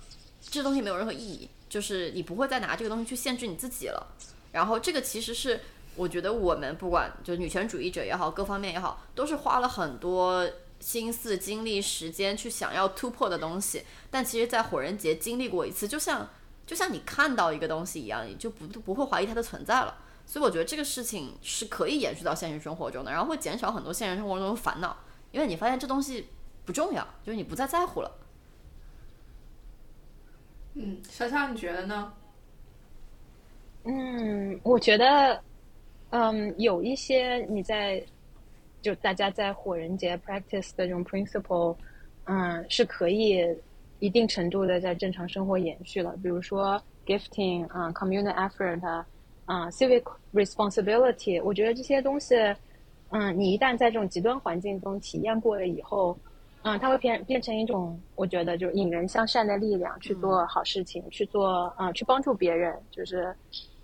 [0.43, 4.15] 这东西没有任何意义，就是你不会再拿这个东西去限制你自己了。
[4.53, 5.61] 然后这个其实是
[5.97, 10.47] 我觉得我们不管就女权主义者也好，各方面也好，都是花了很多
[10.81, 13.83] 心思、精力、时间去想要突破的东西。
[14.11, 16.29] 但其实，在火人节经历过一次，就像
[16.67, 19.97] 就像你看到一个东西一样，你就不不会怀疑它的存在了。
[20.27, 24.95] 所以我觉得这个事情是可以延续到现实生活中的，然后会减少很多现实生活中的烦恼，
[25.31, 26.29] 因为你发现这东西。
[26.65, 28.11] 不重要，就是你不再在乎了。
[30.75, 32.13] 嗯，小小你觉得呢？
[33.83, 35.43] 嗯，我觉得，
[36.11, 38.01] 嗯，有一些你在
[38.81, 41.77] 就大家在火人节 practice 的这种 principle，
[42.25, 43.45] 嗯，是可以
[43.99, 46.17] 一定程度的在正常生活延续了。
[46.23, 49.05] 比如说 gifting 啊，communal effort
[49.47, 52.37] 啊，civic responsibility，我觉得这些东西，
[53.09, 56.17] 嗯，你一旦在这种极端环境中体验过了以后。
[56.63, 63.35] 嗯，它会变变成一种，我觉得就是引人向善的力量，去做好事情，去做嗯，去帮助别人，就是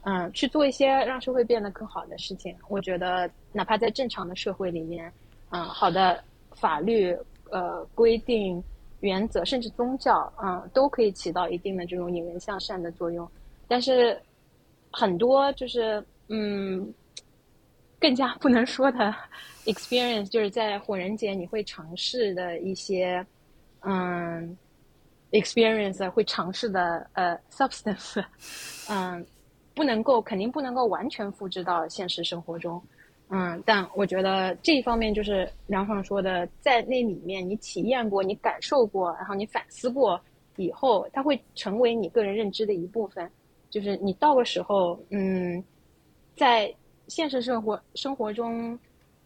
[0.02, 2.54] 嗯，去做一些让社会变得更好的事情。
[2.68, 5.10] 我觉得，哪怕在正常的社会里面，
[5.50, 6.22] 嗯，好的
[6.52, 7.16] 法律、
[7.50, 8.62] 呃规定、
[9.00, 13.26] 原则，甚至宗教，嗯，都可以起到一定的这种引人向善的作用。
[13.66, 14.20] 但是，
[14.92, 16.92] 很多就是嗯。
[17.98, 19.14] 更加不能说的
[19.66, 23.24] experience，就是在火人节你会尝试的一些
[23.80, 24.56] 嗯
[25.32, 28.22] experience，会尝试的呃 substance，
[28.90, 29.24] 嗯，
[29.74, 32.80] 不能够肯定不能够完全复制到现实生活中，
[33.30, 40.20] 嗯，但我觉得这一方面就是梁爽说的，在那里面你体验过、你感受过，然后你反思过
[40.56, 43.28] 以后，它会成为你个人认知的一部分，
[43.70, 45.64] 就是你到个时候，嗯，
[46.36, 46.72] 在。
[47.08, 48.78] 现实生活生活中，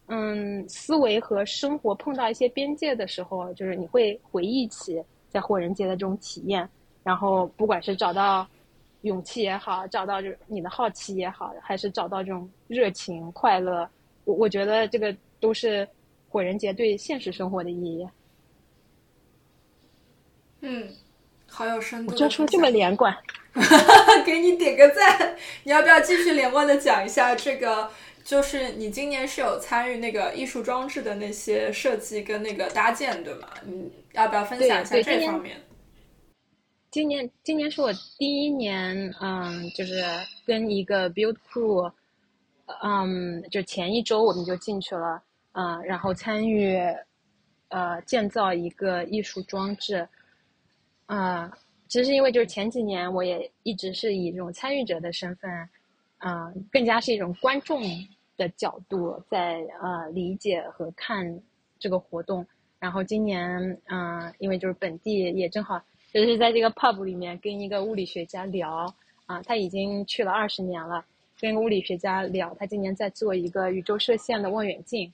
[0.07, 6.67] 嗯，思维和生活碰到一些边界的时候，就是你会回忆起在火人节的这种体验，
[7.03, 8.47] 然后不管是找到
[9.01, 13.89] 勇气也好，找到就是你的好奇也好，还是找到这种热情快乐，
[14.25, 15.87] 我我觉得这个都是
[16.29, 18.07] 火人节对现实生活的意义。
[20.61, 20.87] 嗯，
[21.47, 23.15] 好有深度，我说这么连贯。
[24.25, 25.35] 给你点个赞！
[25.63, 27.89] 你要不要继续连贯的讲一下这个？
[28.23, 33.49] 就是你今年是有参与那个艺术装置的那些设计跟那个搭建，对吗？
[33.65, 35.59] 你要不要分享一下这方面？
[36.91, 40.03] 今年今年是我第一年，嗯，就是
[40.45, 41.91] 跟一个 build crew，
[42.83, 45.21] 嗯，就前一周我们就进去了，
[45.53, 46.79] 嗯，然后参与
[47.69, 50.07] 呃建造一个艺术装置，
[51.07, 51.51] 啊。
[51.91, 55.51] 其实因为就是前几年，我也一直是以这种参与者的身份，
[56.19, 57.81] 嗯，更加是一种观众
[58.37, 61.37] 的角度在呃理解和看
[61.77, 62.47] 这个活动。
[62.79, 65.83] 然后今年，嗯，因为就是本地也正好
[66.13, 68.85] 就是在这个 pub 里面跟一个物理学家聊，
[69.25, 71.03] 啊，他已经去了二十年了，
[71.41, 75.11] 跟一个物理学家聊，他今年在做一个宇宙射线的望远镜。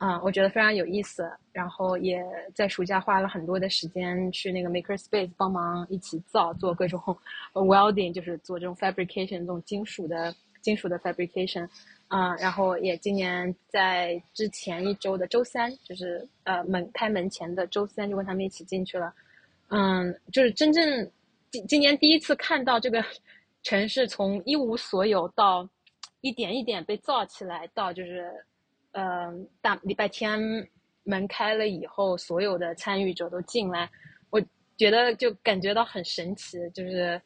[0.00, 2.24] 啊，我觉得非常有意思，然后也
[2.54, 6.98] 在暑假花了很多的时间去那个 Maker Space 帮忙一起造，做各种
[7.52, 11.68] welding，就是做这种 fabrication，这种金属的金属的 fabrication。
[12.08, 19.12] 啊，然后也今年在之前一周的周三，就是呃门开门前的周三，就跟他们一起进去了。
[19.68, 21.10] 嗯，就是真正
[21.50, 23.04] 今今年第一次看到这个
[23.62, 25.68] 城市从一无所有到
[26.22, 28.32] 一点一点被造起来，到就是。
[28.92, 30.38] 嗯，大礼拜天
[31.04, 33.88] 门开了以后，所有的参与者都进来，
[34.30, 34.40] 我
[34.76, 37.20] 觉得就感觉到很神奇，就是，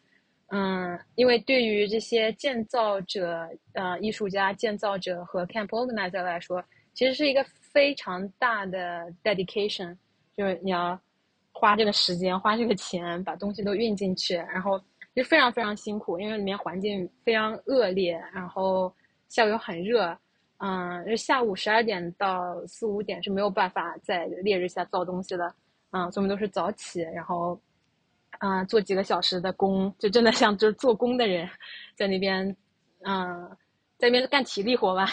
[0.49, 6.63] 嗯，因为对于这些建造者、呃，艺术家、建造者和 camp organizer 来说，
[6.93, 9.97] 其实是一个非常大的 dedication，
[10.37, 10.99] 就是你要
[11.53, 14.81] 花这个时间、花这个钱把东西都运进去，然后
[15.15, 18.93] 就非常非常辛苦，因为里面环境非常恶劣，然后
[19.29, 20.17] 下午又很热。
[20.67, 25.55] 嗯，下午十二点到四五点是没有办法在烈日下造东西的，
[25.91, 27.61] 嗯，所以我们都是早起，然后，
[28.39, 31.47] 嗯，做几个小时的工，就真的像就是做工的人，
[31.95, 32.57] 在那边，
[33.03, 33.47] 嗯，
[33.99, 35.07] 在那边干体力活吧，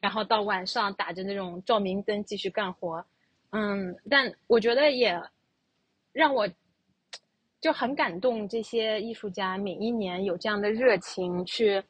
[0.00, 3.04] 然后到晚上打着那种照明灯继续干活，
[3.50, 5.20] 嗯，但我觉得也
[6.12, 6.48] 让我
[7.60, 8.48] 就很感动。
[8.48, 11.82] 这些艺术家每一年有这样的热情，去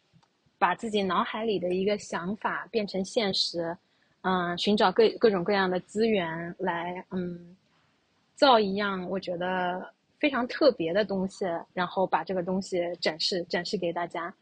[0.62, 3.76] 把自己脑海里的一个想法变成现实，
[4.20, 7.56] 嗯，寻找各各种各样的资源来，嗯，
[8.36, 11.44] 造一样我觉得非常特别的东西，
[11.74, 14.32] 然后把这个东西展示展示给大家。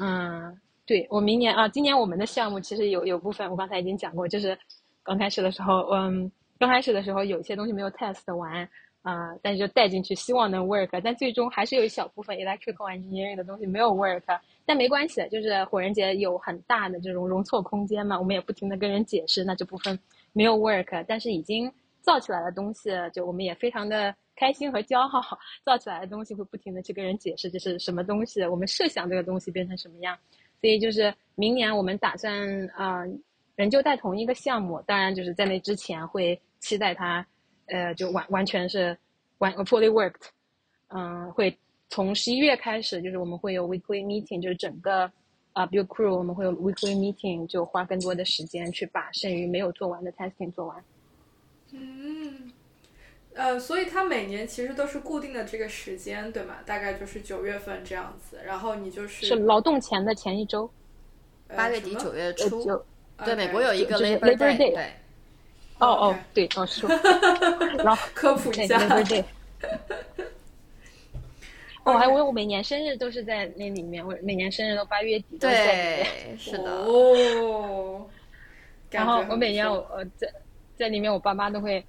[0.00, 4.58] 嗯，对我明年啊，今年我们的项目其实有有部分我刚才已经讲过，就是
[5.04, 6.28] 刚开始的时候，嗯。
[6.58, 8.66] 刚开始的时候有一些东西没有 test 完，
[9.06, 19.96] 啊，但是就带进去，希望能 work，但最终还是有一小部分 electrical engineering 的东西没有 work，但没关系，就是火人节有很大的这种容错空间嘛，我们也不停的跟人解释，那这部分
[20.32, 25.22] 没有 work，但是已经造起来的东西，就我们也非常的开心和骄傲，
[25.64, 30.18] 造起来的东西会不停的去跟人解释这是什么东西，我们设想这个东西变成什么样，
[30.60, 32.34] 所以就是明年我们打算
[32.74, 33.04] 啊，
[33.54, 36.36] 仍旧带同一个项目，当然就是在那之前会。
[36.58, 37.24] 期待它，
[37.66, 38.96] 呃，就完完全是
[39.38, 40.28] 完 fully worked，
[40.88, 41.56] 嗯，会
[41.88, 45.10] 从十一月开始，就是我们会有 weekly meeting，就是整个
[45.52, 50.84] 啊 build crew 我们会有 weekly meeting，就花更多的时间去把剩余没有做完的 testing 做完。
[51.72, 52.52] 嗯，
[53.34, 56.56] 呃，所以它每年其实都是固定的这个时间，对吗？
[56.64, 60.70] 大概就是九月份这样子，然后你就是是劳动前的前一周，
[61.48, 62.64] 八月底九月初，
[63.24, 64.92] 对，美国有一个 Labor Day，对。
[65.78, 66.86] 哦哦，对，哦是，
[67.84, 69.24] 然后科普一下，对对对。
[71.84, 75.38] 哦，还我我每年生日都是在那里面，我每年生日都八月底。
[75.38, 76.06] 对，
[76.38, 76.70] 是的。
[76.70, 78.06] 哦。
[78.90, 80.32] 然后我每年我呃在
[80.76, 81.84] 在里面，我爸妈都会，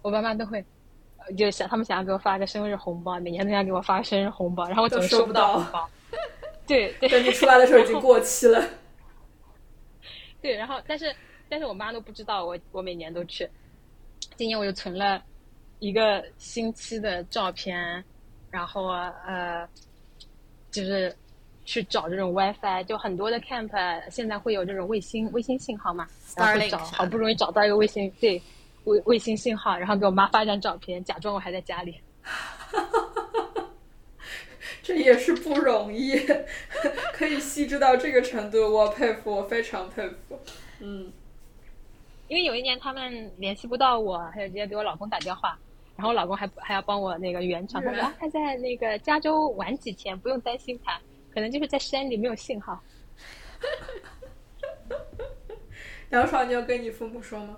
[0.00, 0.64] 我爸妈都会，
[1.36, 5.88] 就想他们想要给我发个生日红包，每年都想给我发个生日红包，然后我总收不到红包。
[6.66, 8.64] 对，等你出来的时候已经过期了。
[10.40, 11.14] 对，然后但是。
[11.48, 13.48] 但是我妈都不知道我我每年都去，
[14.36, 15.22] 今年我就存了
[15.78, 18.04] 一个星期的照片，
[18.50, 18.86] 然后
[19.26, 19.66] 呃，
[20.70, 21.14] 就是
[21.64, 23.70] 去找这种 WiFi，就很多的 camp
[24.10, 28.40] 现在会有这种卫星卫星信号嘛，然后找好不容易找到一个卫星对
[28.84, 32.00] 卫卫星信号，然后给我妈发张照片，假装我还在家里，
[34.82, 36.18] 这也是不容易，
[37.14, 40.38] 可以细致到这个程度，我佩服，我非常佩服，
[40.80, 41.12] 嗯。
[42.28, 45.58] 因为有一年他们联系不到我，还有直接给我老公打电话，
[45.96, 51.00] 然后我老公还还要帮我那个圆场，他说啊他在那个加州玩几天，不用担心他，
[51.32, 52.78] 可能就是在山里没有信号。
[56.10, 57.56] 杨爽，你要跟你父母说吗？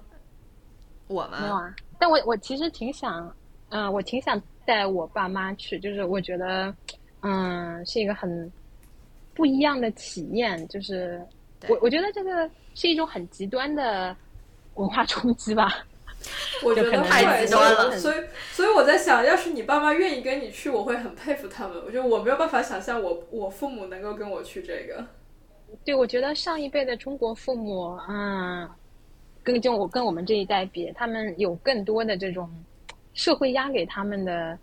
[1.08, 1.40] 我吗？
[1.40, 3.34] 没有啊，但我我其实挺想，
[3.70, 6.72] 嗯，我挺想带我爸妈去，就是我觉得，
[7.22, 8.50] 嗯，是一个很
[9.34, 11.20] 不一样的体验，就是
[11.68, 14.16] 我我觉得这个是一种很极端的。
[14.80, 15.70] 文化冲击吧，
[16.64, 17.96] 我觉得太极端了。
[17.98, 18.16] 所以，
[18.50, 21.76] 所以我在想，要是你爸妈愿意跟你去，我会很佩服他们。
[21.84, 25.04] 我觉得我没有办法想象，我我父母能够跟我去这个。
[25.84, 28.68] 对，我觉得上一辈的中国父母，嗯，
[29.42, 32.50] 跟就我跟我们这一代比，他们有更多的这种
[33.12, 34.58] 社会压给他们的，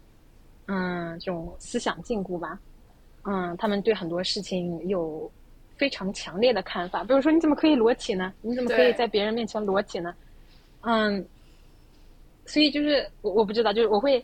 [0.65, 2.59] 嗯，这种思想禁锢吧。
[3.23, 5.31] 嗯，他们对很多事情有。
[5.77, 8.33] 非常强烈的看法，比如说你怎么可以裸体呢？
[8.41, 10.13] 你怎么可以在别人面前裸体呢？
[10.81, 11.25] 嗯，
[12.45, 14.23] 所以就是我我不知道，就是我会，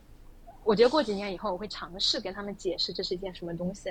[0.64, 3.90] 我觉得过几年以后我会尝试跟他们解释这是一件什么东西，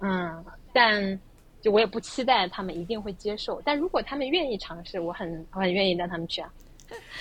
[0.00, 1.20] 嗯，但
[1.60, 6.52] 就我也不期待他们一定会接受，但如果他们愿意尝试，我很我很愿意带他们去啊。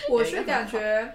[0.10, 1.12] 我是感觉。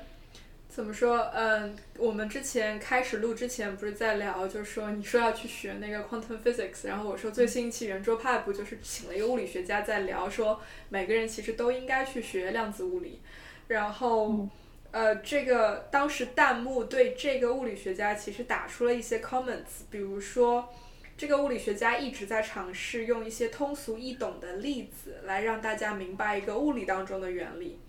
[0.77, 1.17] 怎么说？
[1.33, 10.61] 嗯，我们之前开始录之前不是在聊，就是说你说要去学那个 quantum physics，然后我说最新一期圆桌派不就是请了一个物理学家在聊，说
[10.91, 13.23] 每个人其实都应该去学量子物理。
[13.69, 14.47] 然后，
[14.91, 20.69] 呃，这个当时弹幕对这个物理学家其实打出了一些 comments，比如说
[21.17, 27.81] 这个物理学家一直在尝试用一些通俗易懂的例子来让大家明白一个物理当中的原理，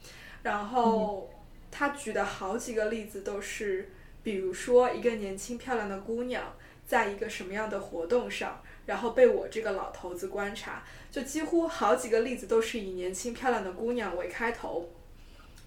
[0.43, 1.29] 然后。
[1.77, 3.87] 他举的好几个例子都是，
[4.23, 6.55] 比如说一个年轻漂亮的姑娘，
[6.87, 14.89] 在一个什么样的活动上，然后被我这个老头子观察，就几乎好几个例子都是以年轻漂亮的姑娘为开头，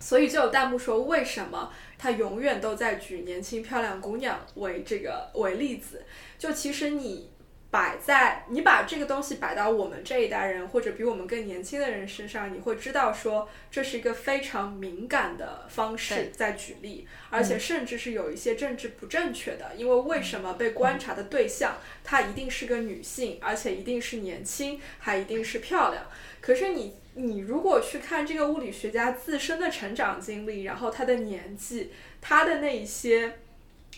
[0.00, 6.04] 所以就有弹幕说，为什么他永远都在举年轻漂亮姑娘为这个为例子？
[6.36, 7.30] 就其实你。
[7.71, 19.73] 摆在你把这个东西摆到我们这一代人或者比我们更年轻的人身上，你会知道说这是一个非常敏感的方式在举例，而且甚至是有一些政治不正确的。
[19.77, 26.05] 因为为什么被观察的对象她一定是个女性，而且一定是年轻，还一定是漂亮？
[26.41, 33.39] 可是你你如果去看这个物理学家自身的成长经历，然后他的年纪，他的那一些。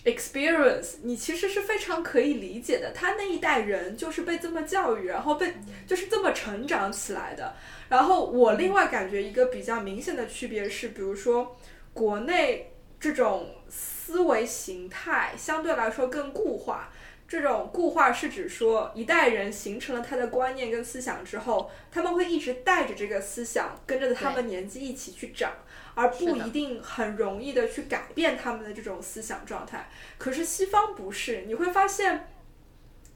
[0.04, 2.92] experience，你其实是非常可以理解的。
[2.92, 5.54] 他那一代人就是被这么教育，然后被
[5.86, 7.54] 就是这么成长起来的。
[7.88, 11.56] 然后我另外感觉一个比较明显的区别是，比如说
[11.92, 16.90] 国内这种思维形态相对来说更固化。
[17.32, 25.50] 这种固化是指说，一代人形成了他的观念跟思想之后，他们会一直带着这个思想，跟着他们年纪一起去长，
[25.94, 29.88] 而不一定很容易的去改变他们的这种思想状态。
[30.18, 32.28] 可是西方不是，你会发现，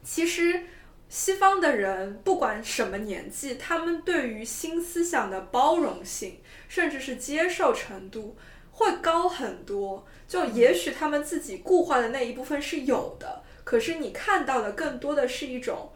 [0.02, 0.62] 其实
[1.10, 8.34] 西方的人不管什么年纪，他们对于新思想的包容性，甚至是接受程度
[8.70, 10.06] 会高很多。
[10.26, 13.42] 就也许他们自己固化的那一部分是有的。
[13.66, 15.90] 可是你看到的更多的是一种，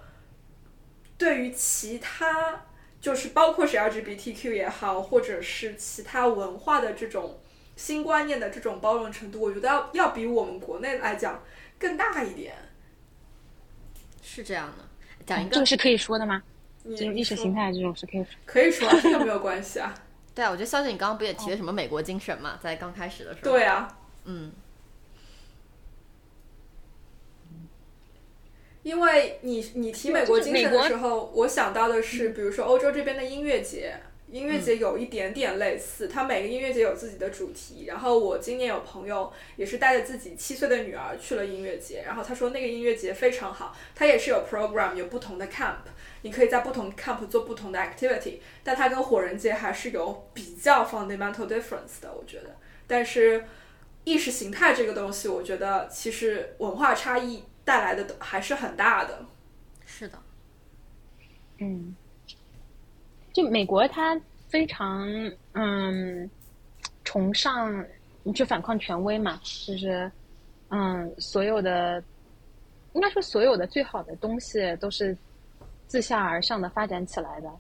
[1.17, 2.65] 对于其他，
[3.01, 7.39] 就是包括是 LGBTQ 也好，或者是其他文化的这种
[7.77, 11.45] 新观念的这种包容程度，我觉得要要比我们国内来讲
[11.79, 12.57] 更大一点。
[14.21, 14.85] 是这样的，
[15.25, 16.43] 讲一个这个是可以说的吗？
[16.83, 18.31] 你这种意识形态这种是可以说。
[18.45, 19.95] 可以说啊，这个没有关系啊。
[20.35, 23.53] 对啊，我觉得肖姐你刚刚不也提了什么美国精神嘛，在刚开始的时候。
[23.53, 24.51] 对啊，嗯，
[28.83, 33.95] 因为你你提美国精神的时候，我想到的是，比如说欧洲这边的音乐节，
[34.29, 37.85] 音乐节有一点点类似，它每个音乐节有自己的主题。
[37.87, 45.75] 然后我今年有朋友也是带着自己七岁的女儿去了音乐节，然后他说那个音乐节非常好，它也是有 program 有不同的 camp，
[46.23, 52.57] 你可以在不同 camp 做不同的 activity，但它跟火人节还是有比较 fundamental difference 的，我觉得。
[52.87, 53.45] 但是
[54.05, 59.25] 意识形态这个东西，我觉得其实文化差异带来的都还是很大的。
[59.87, 60.19] 是的，
[61.59, 61.95] 嗯，
[63.33, 65.07] 就美国，它非常
[65.53, 66.31] 嗯
[67.05, 67.85] 崇尚
[68.35, 70.11] 去反抗权威嘛，就是
[70.69, 72.03] 嗯所有的
[72.93, 75.17] 应该说所有的最好的东西都是
[75.87, 77.51] 自下而上的发展起来的，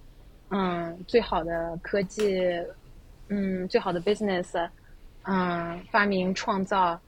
[0.50, 2.40] 嗯，最好的科技，
[3.28, 4.70] 嗯，最好的 business，
[5.22, 7.00] 嗯，发明创造。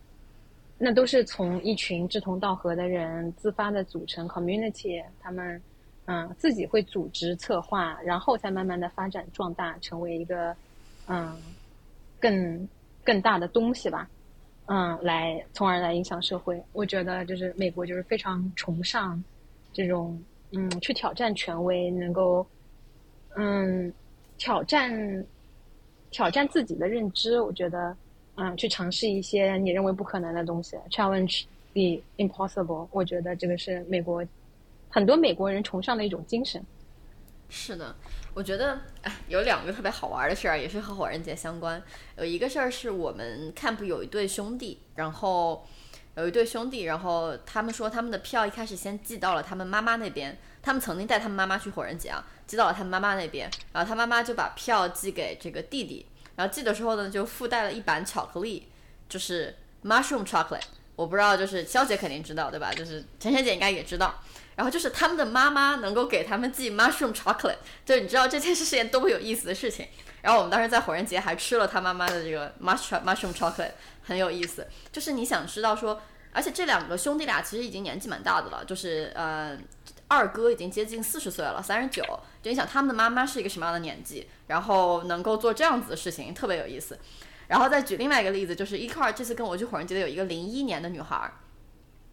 [0.85, 5.63] 那都是从一群志同道合的人自发的组成 community，他们
[6.07, 10.57] 嗯自己会组织策划，然后才慢慢的发展壮大，成为一个
[11.07, 11.41] 嗯
[12.19, 12.69] 更
[13.05, 14.11] 更大的东西吧，
[14.67, 16.61] 嗯，来从而来影响社会。
[16.73, 19.23] 我觉得就是美国就是非常崇尚
[19.73, 20.21] 这种
[20.51, 22.45] 嗯去挑战权威，能够
[23.37, 23.93] 嗯
[24.37, 25.25] 挑战
[26.11, 27.41] 挑战自己的认知。
[27.41, 27.97] 我觉得。
[28.37, 32.89] 嗯，去尝试一些你认为不可能的东西，challenge the impossible。
[32.91, 34.25] 我觉得这个是美国
[34.89, 36.65] 很多美国人崇尚的一种精神。
[37.51, 37.95] 是的，
[38.33, 41.83] 我觉得哎，有两个特别好玩的事儿，也是和火人节相关。
[42.17, 45.67] 有一个事儿是我们 camp 有一对兄弟，然后
[46.17, 56.07] 有一对兄弟，然后他们说他们的票一开始先寄到了他们妈妈那边，他们曾经带他们妈妈去火人节啊，寄到了他们妈妈那边，然后他妈妈就把票寄给这个弟弟。
[56.37, 58.69] 然后寄的时候呢，就附带了一板巧克力，
[59.09, 59.55] 就是
[59.85, 60.63] mushroom chocolate。
[60.97, 62.73] 我不知道，就是肖姐肯定知道，对吧？
[62.73, 64.21] 就是晨晨姐应该也知道。
[64.55, 69.89] 然后就是他们的妈妈能够给他们寄 mushroom chocolate，就是你知道这件事是件多么有意思的事情。
[70.21, 73.73] 然后我们当时在火人节还吃了他妈妈的这个 mushroom mushroom chocolate，
[74.03, 74.67] 很有意思。
[74.93, 76.01] 就是你想知道说，
[76.33, 79.59] 而且这两个兄弟俩其实已经年纪蛮大的了，就是呃。
[80.13, 82.03] 二哥已经接近四十岁了，三十九。
[82.43, 86.99] 就你想他们的妈妈是一个什么样的年纪，然后能够做这样子的事情，特别有意思。
[87.49, 91.33] 然后再举另外一个例子，就是一块儿这次跟我去火人节的有一个零一年的女孩儿，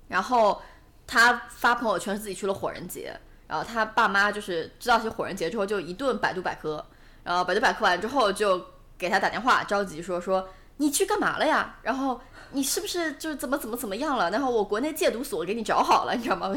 [0.07, 0.61] 然后
[1.07, 6.85] 她发朋友圈自己去了火人节，然后她爸妈就是知道去火人节之后就一顿百度百科，
[7.23, 8.63] 然后百度百科完之后就
[8.97, 11.77] 给她打电话着急说说你去干嘛了呀？
[11.83, 12.19] 然后
[12.51, 14.29] 你是不是就是怎么怎么怎么样了？
[14.31, 16.53] 然后我国内戒毒所给你找好了，你知道吗？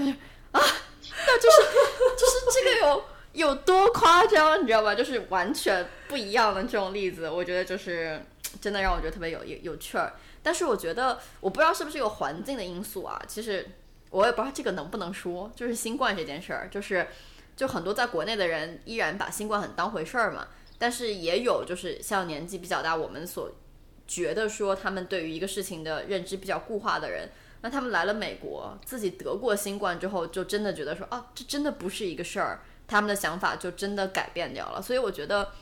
[0.52, 0.60] 啊。
[1.27, 1.62] 那就是
[2.16, 4.94] 就是这个有有多夸张，你知道吧？
[4.94, 8.20] 就是完全不一样的这种例子，我觉得就是
[8.61, 10.15] 真的让我觉得特别有有有趣儿。
[10.43, 13.66] 但是我觉得我不知道是不是有环境的因素啊，其实
[14.11, 17.07] 我也不知道这个能不能说，就是新冠这件事儿，就是
[17.57, 23.51] 就很多在国内的人依然把新冠很当回事儿嘛，但是也有就是像年纪比较大，我们所
[24.07, 27.31] 觉得说他们对于一个事情的认知比较固化的人。
[27.64, 34.82] 那他们来了美国，自己得过新冠之后，就真的觉得说，啊，这真的不是一个事儿，他们的想法就真的改变掉了。
[34.82, 35.52] 所以我觉得，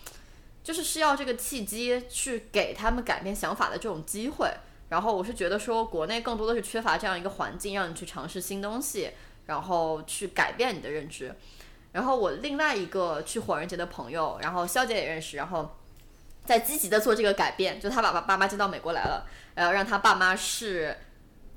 [0.65, 4.51] 就是需要这个契机去给他们改变想法的这种机会。
[4.89, 9.11] 然后我是觉得说，国内更多的是缺乏这样一个环境，让你去尝试新东西，
[9.45, 11.35] 然后去改变你的认知。
[11.93, 15.77] 然后我另外一个去火人节的朋友，然后肖姐也认识，然后
[16.47, 20.97] 在积极的做这个改变，就他把爸爸妈接到美国来了，然后让他爸妈是。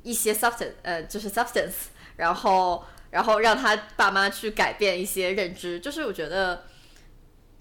[0.03, 6.63] 一些 substance，呃，就是 substance，然后然后让他爸妈去改变一些认知，就是我觉得，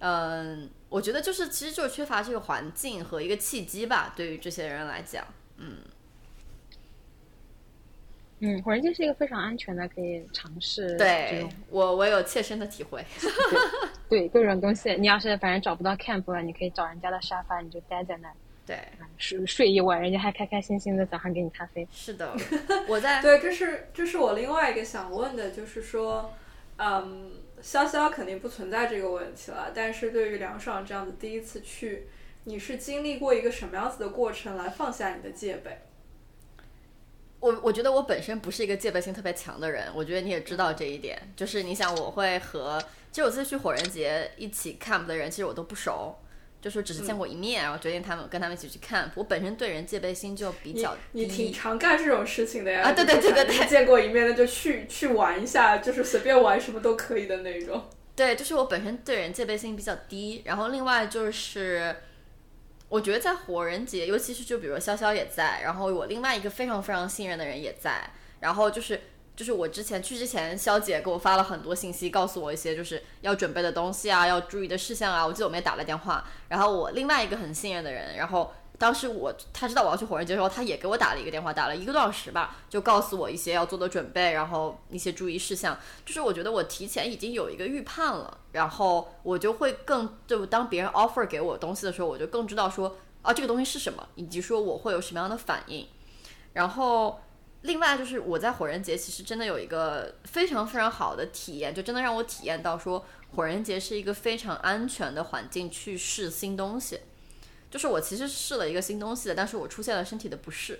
[0.00, 5.24] 嗯、我觉得就是其实就是缺乏这个环境和一个契机吧，对于这些人来讲，
[8.38, 13.06] 嗯，火人节是一个非常安全的，可以尝试对我我有切身的体会，
[14.08, 14.96] 对各种东西。
[14.96, 18.34] 你要是反正找不到 camp 了，你可以找人家的沙发，你就待在那儿
[18.66, 18.78] 对，
[19.18, 21.86] 是睡一晚，人家还开开心心的早上给你咖啡。
[21.92, 22.32] 是的，
[22.86, 26.32] 我在 对，这是这是我另外一个想问的，就是说，
[26.76, 27.32] 嗯，
[27.62, 32.06] 潇潇肯定不存在这个问题了，但是对于梁爽这样子第一次去，
[32.44, 35.78] 你是经历过一个什么样子的过程来放下你的戒备？
[37.40, 41.20] 我我觉得我本身不是一个戒备心特别强的人，我觉得你也知道这一点。
[41.34, 42.80] 就是你想，我会和
[43.10, 46.16] 其实我这次去火人节一起 camp 的人，其实我都不熟，
[46.62, 49.10] 就说只是见过一面，然后决定他们跟他们一起去 camp。
[49.16, 52.82] 我本身对人戒备心就比你较你低挺常干这种事情的呀？
[52.82, 57.90] 啊对对对对对见过一面那就去去玩一下，就是随便玩什么都可以的那种。
[58.14, 61.96] 对，就是我本身对人戒备心比较低，然后另外就是，
[62.88, 68.08] 我觉得在火人节，尤其是就比如潇潇也在，然后我另外一个非常非常信任的人也在，
[68.38, 69.00] 然后就是
[69.34, 78.52] 就是我之前去之前，肖姐给我发了很多信息，告诉我一些就是要准备的东西啊，要注意的事项啊，我记得我们也打了电话，然后我另外一个很信任的人，然后。
[78.78, 85.78] 当时我他知道我要去火人节的时候，他也给我打了一个电话，打了一个多小时吧，就告诉我一些要做的准备，然后一些注意事项。
[86.04, 95.86] 就是我觉得我提前已经有一个预判了，然后我就会更就当别人 offer 给我东西的时候，我就更知道说啊这个东西是什么，以及说我会有什么样的反应。
[96.54, 97.20] 然后
[97.62, 107.00] 另外就是我在火人节其实真的有一个非常非常好的体验，就真的让我体验到说火人节是一个非常安全的环境去试新东西。
[107.70, 110.78] 就是我其实试了一个新东西的，但是我出现了身体的不适，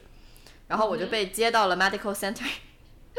[0.68, 2.46] 然后我就被接到了 medical center，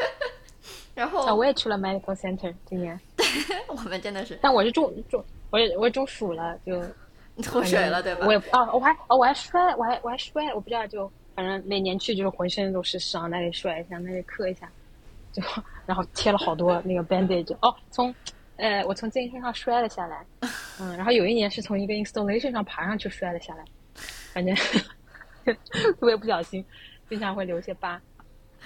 [0.94, 3.00] 然后、啊，我也去了 medical center 今年，
[3.66, 6.80] 我们真的是但我是中中，我也我是中暑了，就
[7.42, 8.32] 脱水了，对吧我？
[8.32, 14.70] 也啊，我还哦我还摔，我还我还摔，我不知道就反正每年去就是浑身都是伤，那里摔一下，那里磕一下，
[15.32, 15.42] 就
[15.86, 17.54] 然后贴了好多那个 bandage。
[17.60, 18.14] 哦，从
[18.56, 20.24] 呃我从自行车上摔了下来，
[20.80, 23.64] 嗯，然后有一年是从一个 installation 上爬上去摔了下来，
[24.32, 24.54] 反正
[25.44, 26.64] 特别不小心，
[27.08, 28.00] 经常会留些疤。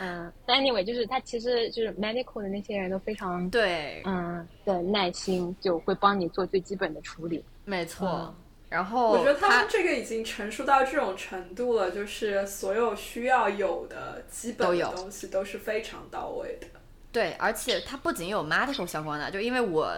[0.00, 7.44] 嗯，但 anyway 就是他其实就是 medical 的那些人都非常对，嗯的耐心，就会帮你做最基本的处理。
[7.64, 8.08] 没错。
[8.08, 8.34] 嗯
[8.70, 16.66] 然后我觉得他他们这个已经成熟到这种程度了，就是所有需要有的基本的东西都是非常到位的。
[17.10, 19.90] 对，而且它不仅有 medical 相关的，就因为我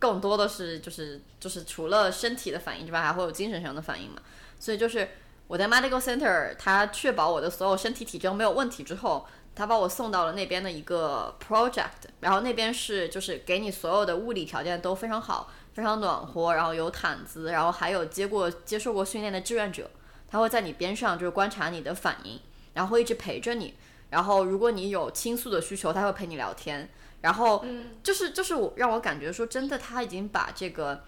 [0.00, 4.20] 更多的是就是就是除了身体的反应之外，还会有精神上的反应嘛，
[4.58, 5.08] 所以就是
[5.46, 9.24] 我在 medical center，他确保我的所有身体体征没有问题之后，
[9.54, 19.90] 他把我送到了那边的一个 project，然后那边是就是给你所有的物理条件都非常好，非常暖和，然后有毯子，然后还有接过接受过训练的志愿者，
[20.28, 22.40] 他会在你边上就是观察你的反应，
[22.74, 23.74] 然后会一直陪着你。
[24.10, 26.88] 然后，如果你有倾诉的需求，他会陪你聊天。
[27.20, 27.64] 然后，
[28.02, 31.04] 就是就是我让我感觉说，真的他已经把这个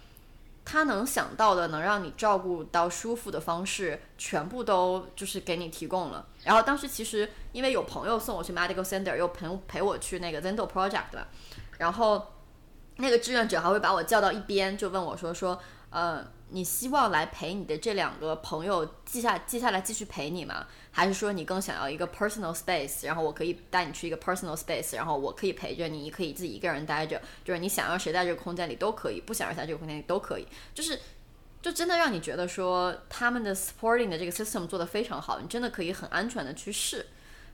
[0.64, 6.24] 他能想到的能让你照顾到舒服的方式，全部都就是给你提供了。
[6.44, 11.26] 然后当时其实因为有朋友送我去 medical center，又陪陪我去那个 Zendo project 吧，
[11.78, 12.31] 然后
[13.02, 15.60] 那个志愿者还会把我叫到一边，就问我说说，
[15.90, 20.68] 呃，你希望来陪你的这两个朋友记下记下来继续陪你吗？
[20.92, 30.96] 还是说你更想要一个 personal space，然后我可以带你去一个 personal space，然后我可以陪着你，你可以自己一个人待着，就是你想让谁在这个空间里都可以，不想让谁在这个空间里都可以，就是
[31.60, 37.04] 就真的让你觉得说他们的 supporting 的这个 system 做得非常好，你真的可以很安全的去试。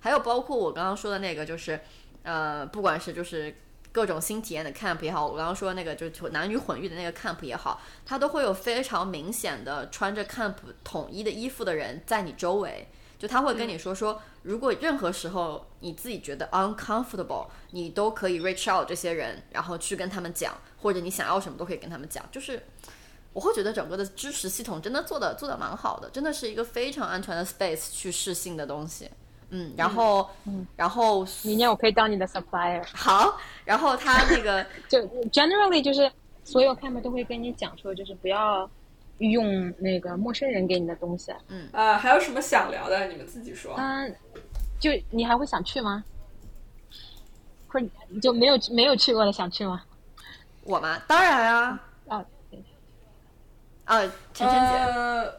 [0.00, 1.80] 还有包括我刚刚说的那个，就是
[2.22, 3.56] 呃，不管是就是
[3.92, 10.54] 各种新体验的 camp 也好，我刚刚说那个就是男女混浴的那个 camp 也好，它都会有非常明显的穿着 camp
[10.84, 12.88] 统一的衣服的人在你周围。
[13.18, 22.24] 就他会跟你说说，如果任何时候你自己觉得 uncomfortable，你都可以 reach out 这些人，然后去跟他们讲，或者你想要什么都可以跟他们讲。
[22.30, 22.62] 就是
[23.32, 29.10] 我会觉得整个的支持系统真的做的做的蛮好的，真的是一个非常安全的 space 去试新的东西。
[29.50, 32.84] 嗯，然后，嗯然后明年我可以当你的 supplier。
[32.94, 34.98] 好，然后他那个 就
[35.30, 36.10] generally 就是
[36.44, 38.68] 所有 camp 都会跟你讲说，就是不要
[39.18, 41.32] 用那个陌生人给你的东西。
[41.48, 43.06] 嗯呃，还有什么想聊的？
[43.08, 43.74] 你们自己说。
[43.78, 44.14] 嗯，
[44.78, 46.04] 就你还会想去吗？
[47.68, 49.82] 或者你就没有没有去过的想去吗？
[50.64, 52.62] 我吗，当然啊，啊，对
[53.84, 54.00] 啊，
[54.34, 55.34] 晨晨姐，呃，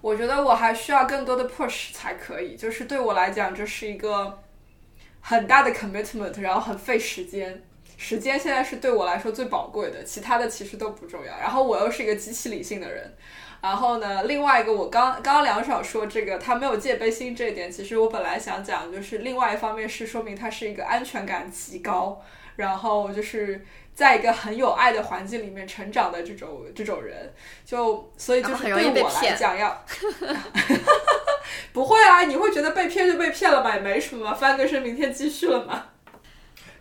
[0.00, 2.56] 我觉得我还需要更多的 push 才可以。
[2.56, 4.42] 就是对我来讲，这是一个
[5.20, 7.62] 很大的 commitment，然后很费时间。
[7.96, 11.36] 时间现在是对我来说最宝贵的，其他的其实都不重要。
[11.38, 13.14] 然后我又是一个极其理性的人。
[13.60, 22.22] 然后呢，另外一个我刚刚刚梁爽说这个他没有戒备心这一点，其实我本来想讲就是另外一方面是说明他是一个安全感极高，
[22.56, 23.62] 然后就是
[24.00, 27.30] 在一个很有爱的环境里面成长的这种这种人，
[27.66, 29.84] 就所以就是对我来讲要，
[31.74, 35.88] 不会啊，你会觉得被骗就被骗了嘛，也没什么，翻个身明天继续了嘛。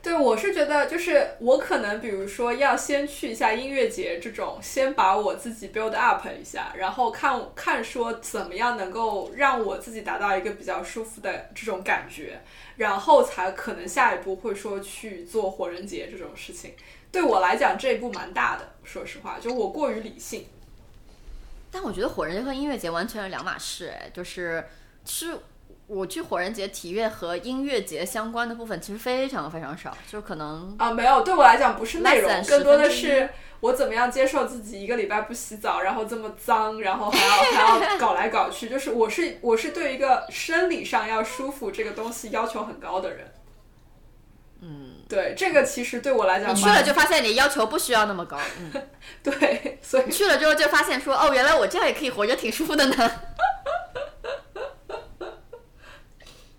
[0.01, 12.39] 对，我是觉得，就是我可能，比如说，要先去一下音乐节这种，先把我自己 build up 一下，然后看看说怎么样能够让我自己达到一个比较舒服的这种感觉，
[12.77, 16.71] 然后才可能下一步会说去做火人节这种事情。
[17.11, 20.45] 对我来讲，这一步蛮大的，说实话，就我过于理性。
[21.71, 24.65] 但我觉得火人节和音乐节完全是两码事，哎，就是
[25.05, 25.37] 是。
[25.87, 33.27] 我去火人节体验和音乐节相关的部分其实非常非常少，就可能啊没有，对我来讲不是内容，更多的是
[33.61, 43.33] 我怎么样接受自己一个礼拜不洗澡，然后这么脏，然后还要还要搞来搞去，就是我是我是对一个生理上要舒服这个东西要求很高的人。
[44.61, 48.37] 嗯，对，这个其实对我来讲，你去了就发现你要求不需要那么高。
[48.59, 48.71] 嗯，
[49.23, 53.11] 对，所以去了之后就发现说哦，原来我这样也可以活着挺舒服的呢。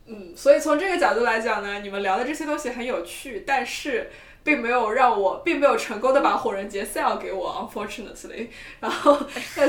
[0.07, 4.11] 嗯，所以从这个角度来讲呢，你们聊的这些东西很有趣，但是
[4.43, 8.49] 并没有让我，并没有成功的把火人节 sell 给我，unfortunately。
[8.81, 9.17] 然后，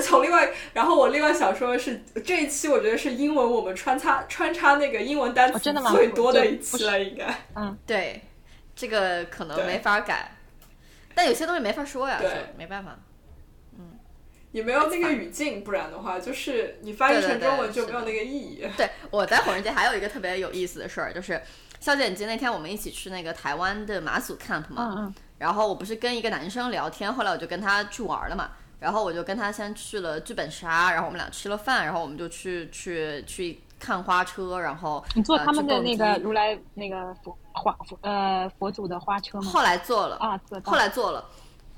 [0.02, 7.28] 从另外，然后我另外想说的是，这一期我觉得是英文我们穿插穿插那个英文单词最多的一期了，应该。
[7.56, 8.20] 嗯，对，
[8.76, 10.32] 这个可能没法改，
[11.14, 12.98] 但有些东西没法说呀，对，没办法。
[13.78, 13.98] 嗯
[14.52, 18.68] 也没有那个语境，不然的话，就是你翻译成中文就没有那个意义。
[18.76, 21.42] 对，我在火人节还有一个特别有意思的事儿，就是
[21.80, 24.76] 肖姐，你记得那天我们一起去那个台湾的马祖 camp 嘛？
[24.76, 25.16] 嗯嗯。
[25.38, 28.52] 然后我不是跟一个男生聊天，后来我就跟他去玩了嘛。
[28.82, 39.50] 然后我就跟他先去了剧本杀，然后我们俩吃了饭，然后我们就去去去看花车，然后你坐他们的那个如来那个佛花佛呃佛祖的花车吗？
[39.50, 41.26] 后来坐了啊，坐后来坐了，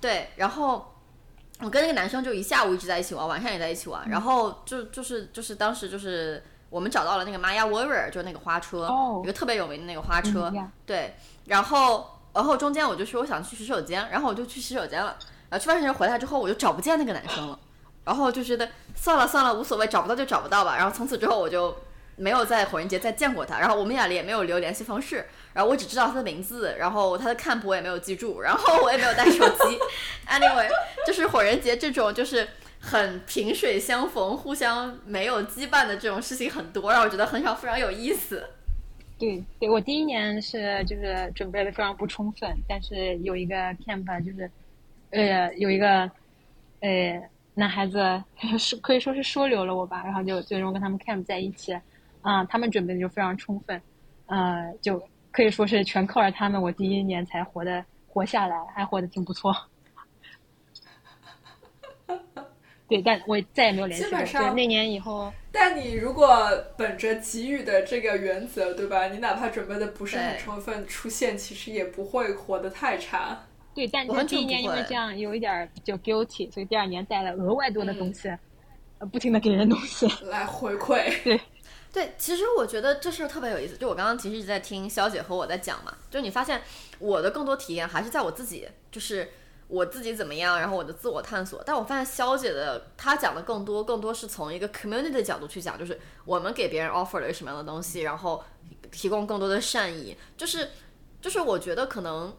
[0.02, 0.90] 对，然后。
[1.60, 4.10] 我跟那个男生就一下午一直在一起玩，晚上也在一起玩。
[4.10, 8.90] 然后就就是就是当时就是我们找到了那个 Maya Warrior，就是那个花车，
[9.24, 10.52] 一个特别有名的那个花车。
[10.86, 15.16] 对，然后然后中间我就说我想去洗手间，然后我就去洗手间了。
[15.50, 17.58] 然后去完饭回来之后，我就找不见那个男生了。
[18.04, 20.76] 然后就觉得算了算了，无所谓，找不到就找不到吧。
[20.76, 21.74] 然后从此之后我就。
[22.16, 29.80] 没有在火人节再见过他，然后我们俩也没有留联系方式，然后我只知道他的名字，然后他的 camp 我也没有记住，然后我也没有带手机。
[30.28, 30.68] Anyway，
[31.06, 32.48] 就是火人节这种就是
[32.80, 38.44] 很萍水相逢、互相没有羁绊的这种事情很多，让我觉得很少非常有意思。
[39.20, 43.56] 对，对我第一年是就是准备的非常不充分，但是有一个
[43.86, 44.50] camp 就是，
[45.12, 46.10] 呃，有一个
[46.82, 47.22] 呃
[47.54, 48.24] 男孩子
[48.58, 51.78] 是可以说是收留了我吧，然后就最终跟他们 camp 在一起。
[52.22, 53.82] 啊，他们准备的就非常充分，
[54.28, 54.98] 呃，就
[55.34, 59.53] 可以说是全靠着他们，我第一年才活的活下来，还活得挺不错。
[62.88, 64.19] 对，但我再也没有联系过。
[64.19, 65.34] 对，那年以后。
[65.51, 66.47] 但你如果
[66.77, 69.07] 本着给予的这个原则，对吧？
[69.07, 73.39] 你哪怕准备的不是很充分，出现其实也不会活得太差。
[73.73, 78.30] 对，但第一年因为这样有一点就 guilty，所以第二年带了额外多的东西，
[78.99, 81.11] 呃，不停的给人东西来回馈。
[81.23, 81.39] 对。
[81.94, 83.78] 对，其实我觉得这事儿特别有意思。
[83.78, 86.64] 就我刚刚其实一直在听肖姐和我在讲嘛，就你发现
[86.98, 89.30] 我的更多体验还是在我自己，就是
[89.68, 91.61] 我自己怎么样，然后我的自我探索。
[91.64, 98.44] 但我发现肖姐的她讲的更多，更多是从一个 community 的角度去讲，就是我们给别人 offer 了什么样的东西，然后
[98.91, 100.18] 提供更多的善意。
[100.36, 100.72] 就是
[101.22, 102.36] 就是我觉得可能，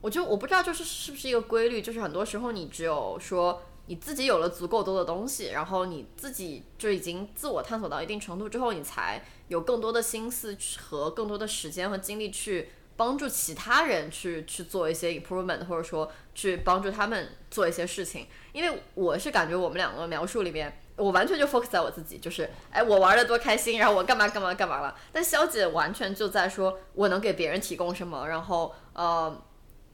[0.00, 3.62] 我就我不知道就是是不是一个规律，就是很多时候你只有说。
[3.88, 18.26] 你自己有了足够多的东西，然后你自己就已经自我探索到一定程度之后，你才有更多的心思和更多的时间和精力去帮助其他人去去做一些 improvement，或者说去帮助他们做一些事情。
[18.52, 24.94] 因为我是感觉我们两个描述里面，我完全就 focus 在我自己，就是哎，我玩的多开心，然后我干嘛干嘛干嘛了。
[25.10, 29.42] 但肖姐完全就在说我能给别人提供什么，然后呃。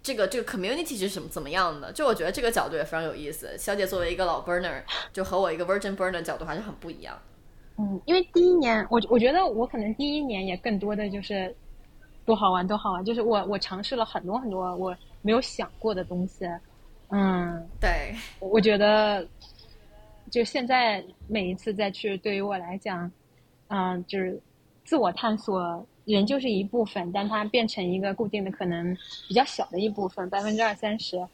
[0.04, 1.90] 这个这个 community 是什么怎么样的？
[1.90, 3.56] 就我觉得这个角度也非常有意思。
[3.56, 4.82] 小姐作为一个老 burner，
[5.14, 7.18] 就和我一个 virgin burner 角度还是很不一样。
[7.78, 11.52] 嗯，因为第一年，我我觉得我可能第一年也更多的就是
[12.26, 16.46] 多好玩多好玩，就是我我尝试了很多很多我没有想过的东西。
[17.08, 19.26] 嗯，对，我觉得
[20.30, 23.10] 就现在每一次再去，对于我来讲，
[23.68, 24.38] 嗯，就是
[24.84, 28.96] 自我探索人就是一部分，但它变成一个固定的，可能
[29.28, 31.26] 比较小的一部分，百分之二三十。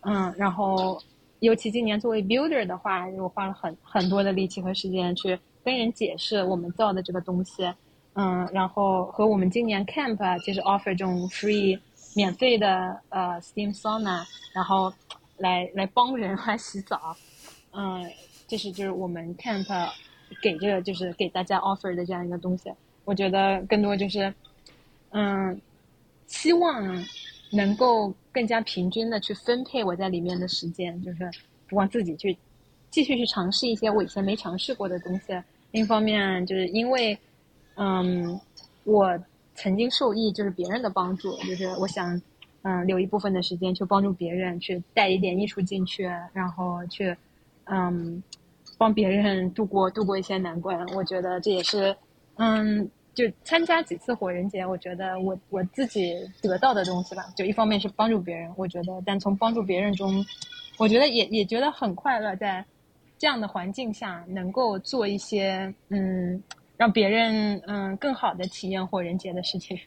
[0.00, 1.00] 嗯，然后
[1.40, 7.72] 尤其今年作为 builder 的话，我花了很很多的力气和时间去跟人解释我们造的这个东西。
[8.14, 11.78] 嗯，然后和我们今年 camp 就是 offer 这种 free
[12.14, 14.24] 免费的呃 steam sauna，
[14.54, 14.92] 然后
[15.36, 17.14] 来来帮人来洗澡。
[17.72, 18.10] 嗯，
[18.48, 19.66] 这是就是我们 camp
[20.40, 22.72] 给这个就是给大家 offer 的这样一个东西。
[23.06, 24.34] 我觉得更多就是，
[25.12, 25.58] 嗯，
[26.26, 27.02] 希望
[27.50, 31.30] 能够更加平均的去分配我在里面的时间，就是
[31.66, 32.36] 不光自己去
[32.90, 35.32] 继续去尝试一些我以前没尝试过的东西。
[35.70, 37.18] 另一方面，就是因为。
[37.78, 38.40] 嗯，
[38.84, 39.22] 我
[39.54, 42.18] 曾经受益就是别人的帮助，就是我想，
[42.62, 47.14] 嗯，留一部分的时间去帮助别人，去带一点艺术进去，然后去，
[47.64, 48.22] 嗯，
[48.78, 50.86] 帮别人度过度过一些难关。
[50.94, 51.94] 我觉得这也是，
[52.36, 57.24] 嗯，就参加几次火人节，我觉得我我自己得到的东西吧。
[57.36, 60.24] 就一方面是帮助别人，我觉得，但从帮助别人中，
[60.78, 62.64] 我觉得也也觉得很快乐，在
[63.18, 66.42] 这样的环境下能够做一些，嗯。
[66.78, 69.80] 让别人嗯更好的体验火人节的事情，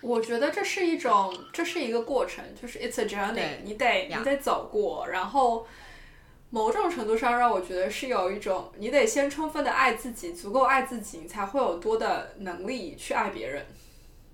[0.00, 5.64] 我觉得这是一种，这是一个过程，就是 it's a journey，你得你得走过，然后
[6.54, 13.64] 某种程度上让我觉得是有一种，你得先充分的爱自己，足够爱自己，你才会有多的能力去爱别人。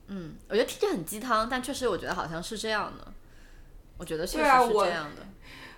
[0.08, 3.12] 嗯，我觉得听着很鸡汤，但确实我觉得好像是这样的，
[3.98, 5.24] 我觉得确实是这样的。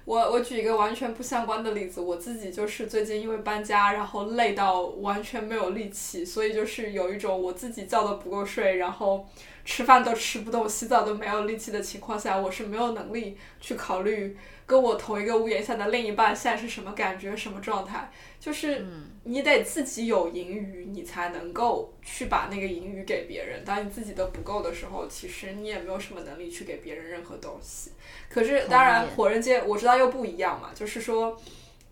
[0.06, 9.28] 我我举一个完全不相关的例子，我自己就是最近因为搬家，然后累到完全没有力气，所以就是有一种我自己觉都不够睡，然后
[9.70, 14.36] 吃饭都吃不动，洗澡都没有力气的情况下，我是没有能力去考虑。
[14.66, 18.10] 跟我同一个屋檐下的另一半现在是什么感觉、什么状态？
[18.40, 18.84] 就是
[19.22, 23.64] 你得自己有盈余，你才能够去把那个盈余给别人。
[23.64, 27.92] 当你自己都不够的时候，其实你也没有什么能力去给别人任何东西。
[28.28, 31.40] 可是，当然，火人节我知道又不一样嘛，就是说，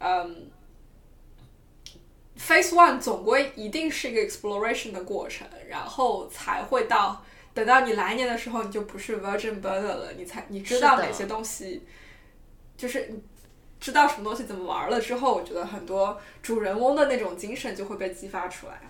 [0.00, 0.48] 嗯
[2.36, 7.24] ，Phase One 总归一定是一个 exploration 的过程，然后才会到
[7.58, 11.84] 等到你来年的时候，你就不是 Virgin burner 了，你才你知道哪些东西。
[12.76, 13.10] 就是
[13.80, 18.80] 知道什么东西怎么玩了之后，我觉得很多主人翁的那种精神就会被激发出来。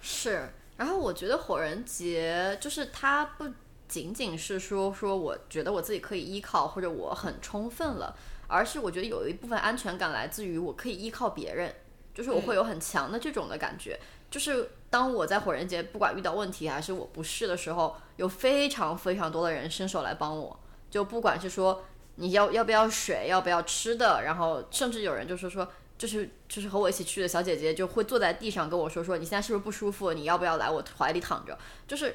[0.00, 3.44] 是，然后我觉得火人节就是它不
[3.88, 8.16] 仅仅是说说我觉得我自己可以依靠或者我很充分了，
[8.46, 11.74] 而是我觉得有一部分安全感来自于我可以依靠别人，
[12.14, 13.98] 就是我会有很强的这种的感觉。
[14.32, 20.58] 就是当我在火人节不管遇到问题还是我不适的时候，有非常非常多的人伸手来帮我，
[20.90, 21.84] 就不管是说。
[22.16, 23.26] 你要要不要水？
[23.26, 24.22] 要不要吃的？
[24.22, 30.12] 然后甚至有人就说说，就是就是和我一起去的小姐姐就会坐在地上跟我说说，你现在是不是不舒服？
[30.12, 31.58] 你要不要来我怀里躺着？
[31.88, 32.14] 就是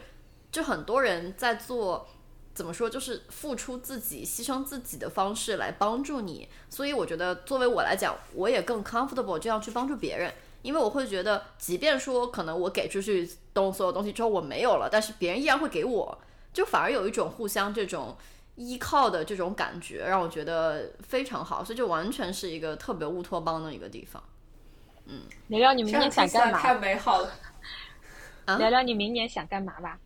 [0.52, 2.08] 就很多人在做，
[2.54, 2.88] 怎么说？
[2.88, 6.48] 就是付出自己、牺牲自己的方式来帮助你。
[6.70, 10.32] 所以我觉得，作为我来讲，我也更 comfortable 这样去帮助别人，
[10.62, 16.18] 因为我会觉得，即便说可能我给出去东所有东西之后我没有了，但是别人依然会给我，
[16.54, 18.18] 就反而有一种互相这种。
[18.60, 24.24] 依靠的这种感觉让我觉得非常好，所以就完全是一个特别乌托邦的一个地方。
[25.06, 26.58] 嗯，聊聊你明年想干嘛？
[26.58, 27.30] 太美好了。
[28.58, 30.00] 聊聊你明年想干嘛吧。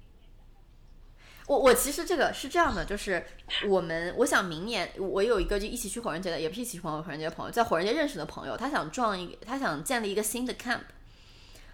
[1.48, 3.26] 我我其实这个是这样的，就是
[3.68, 10.82] 我们我想明年我有一个就一起去火人节的，也不是一起去火人节的朋友，在火人节认识的朋友，他想撞一他想建立一个新的 camp，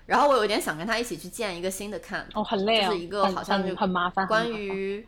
[0.06, 2.26] 然后我有点想跟他一起去建一个新的 camp。
[2.34, 5.08] 哦，很累啊，就是一个好像就很麻烦，关于。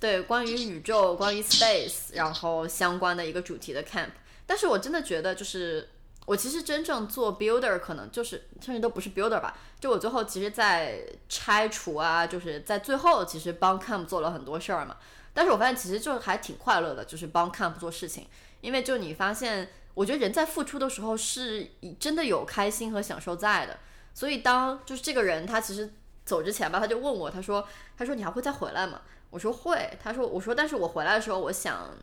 [0.00, 4.08] 对，关于宇宙、关于 space，然后相关的一个主题的 camp。
[4.44, 5.88] 但是我真的觉得，就是
[6.26, 9.56] 我其实真正做 builder，可能就是甚至都不是 builder 吧。
[9.80, 14.96] 就我最后其实，在拆除啊，就是在最后其实帮 camp 做了很多事儿嘛。
[15.32, 18.26] 但是我发现其实就还挺快乐的，就是帮 camp 做事情。
[18.60, 21.70] 因为就你发现，我觉得人在付出的时候是
[22.00, 23.78] 真的有开心和享受在的。
[24.12, 25.92] 所以当就是这个人他其实
[26.24, 31.94] 走之前吧，他就问我，他说：“他说你还会再回来吗？”我说会，他说我说，但是我回来的时候，我想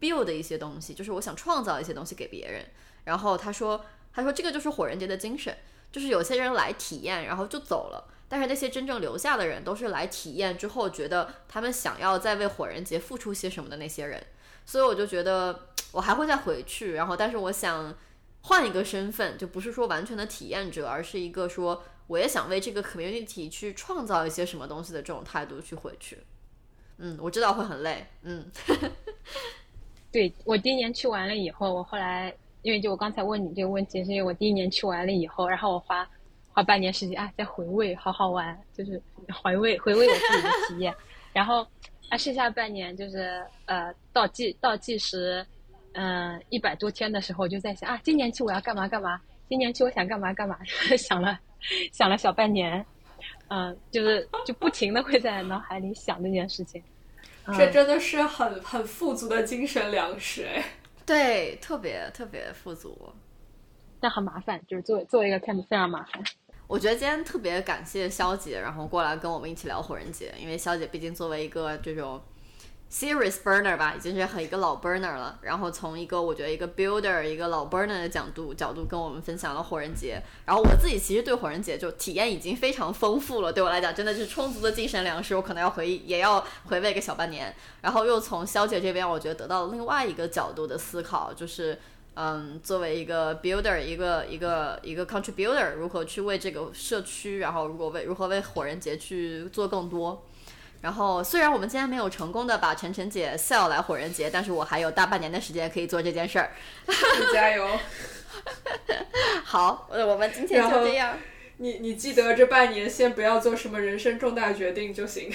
[0.00, 2.66] build 一些东西，就是我想创造一些东西给别人。
[3.06, 5.56] 然后他说，他说这个就是火人节的精神，
[5.90, 14.22] 就是有些人来体验，然后就走了，但是那些真正留下的人，都是来体验之后，觉得他们想要再为火人节付出些什么的那些人。
[14.66, 17.94] 所以我就觉得我还会再回去，然后但是我想
[18.42, 26.18] 换一个身份，就不是说完全的体验者，而是一个说我也想为这个 community 去创造一些什么东西的这种态度去回去。
[26.98, 28.06] 嗯，我知道会很累。
[28.22, 28.50] 嗯，
[30.10, 32.34] 对我第一年去完了以后，我后来
[32.66, 36.04] 因为就我刚才问你这个问题，是因为我第一年去完了以后，然后我花
[36.52, 39.00] 花半年时间啊，在回味，好好玩，就是
[39.32, 40.92] 回味回味我自己的体验。
[41.32, 41.64] 然后
[42.08, 45.46] 啊，剩下半年就是呃，倒计倒计时，
[45.92, 50.58] 嗯，一百多天的时候，我就在想啊，今年去我要干嘛干嘛，今年去我想干嘛干嘛，
[50.98, 51.38] 想了
[51.92, 52.84] 想了小半年，
[53.46, 56.82] 嗯，就是就不停的会在脑海里想这件事情。
[57.56, 60.64] 这真的是很很富足的精神粮食哎。
[61.06, 63.12] 对，特别特别富足，
[64.00, 66.22] 但很麻烦，就是做做一个 camp 非常麻烦。
[66.66, 72.20] 我觉得今天特别感谢肖姐，然后过来跟我们一起聊火人节，因为肖姐毕竟作为一个这种
[72.90, 75.38] serious burner 吧，已经是很一个老 burner 了。
[75.42, 80.22] 然后从一个我觉得一个 builder 一个老 burner 的角度角度跟我们分享了火人节。
[80.44, 87.54] 然后我自己其实对火人节就体验已经非常丰富了，对我来讲真的是充足的精神粮食，我可能要回也要回味个小半年。
[87.82, 91.78] 然后又从肖姐这边，我觉得得到了另外一个角度的思考，就是。
[92.18, 100.24] 嗯，作为一个 builder，一个一个一个 contributor，如何去为这个社区，然后如果为如何为火人节去做更多。
[100.86, 106.52] 然后虽然我们今天没有成功的把晨晨姐 sell 来火人节，但是我还有大半年的时间可以做这件事儿。
[107.34, 107.68] 加油！
[109.42, 111.18] 好，我们今天就这样。
[111.56, 115.32] 你你记得这半年先不要做什么人生重大决定就行。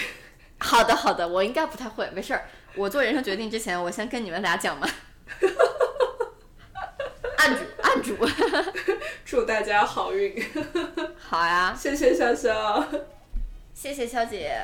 [0.59, 2.45] 好的好的，我应该不太会，没事儿。
[2.75, 4.87] 我做人生决定之前，我先跟你们俩讲嘛。
[7.35, 8.15] 按主，按主，
[9.25, 10.33] 祝大家好运。
[11.19, 12.85] 好呀，谢谢潇潇，
[13.73, 14.55] 谢谢肖姐。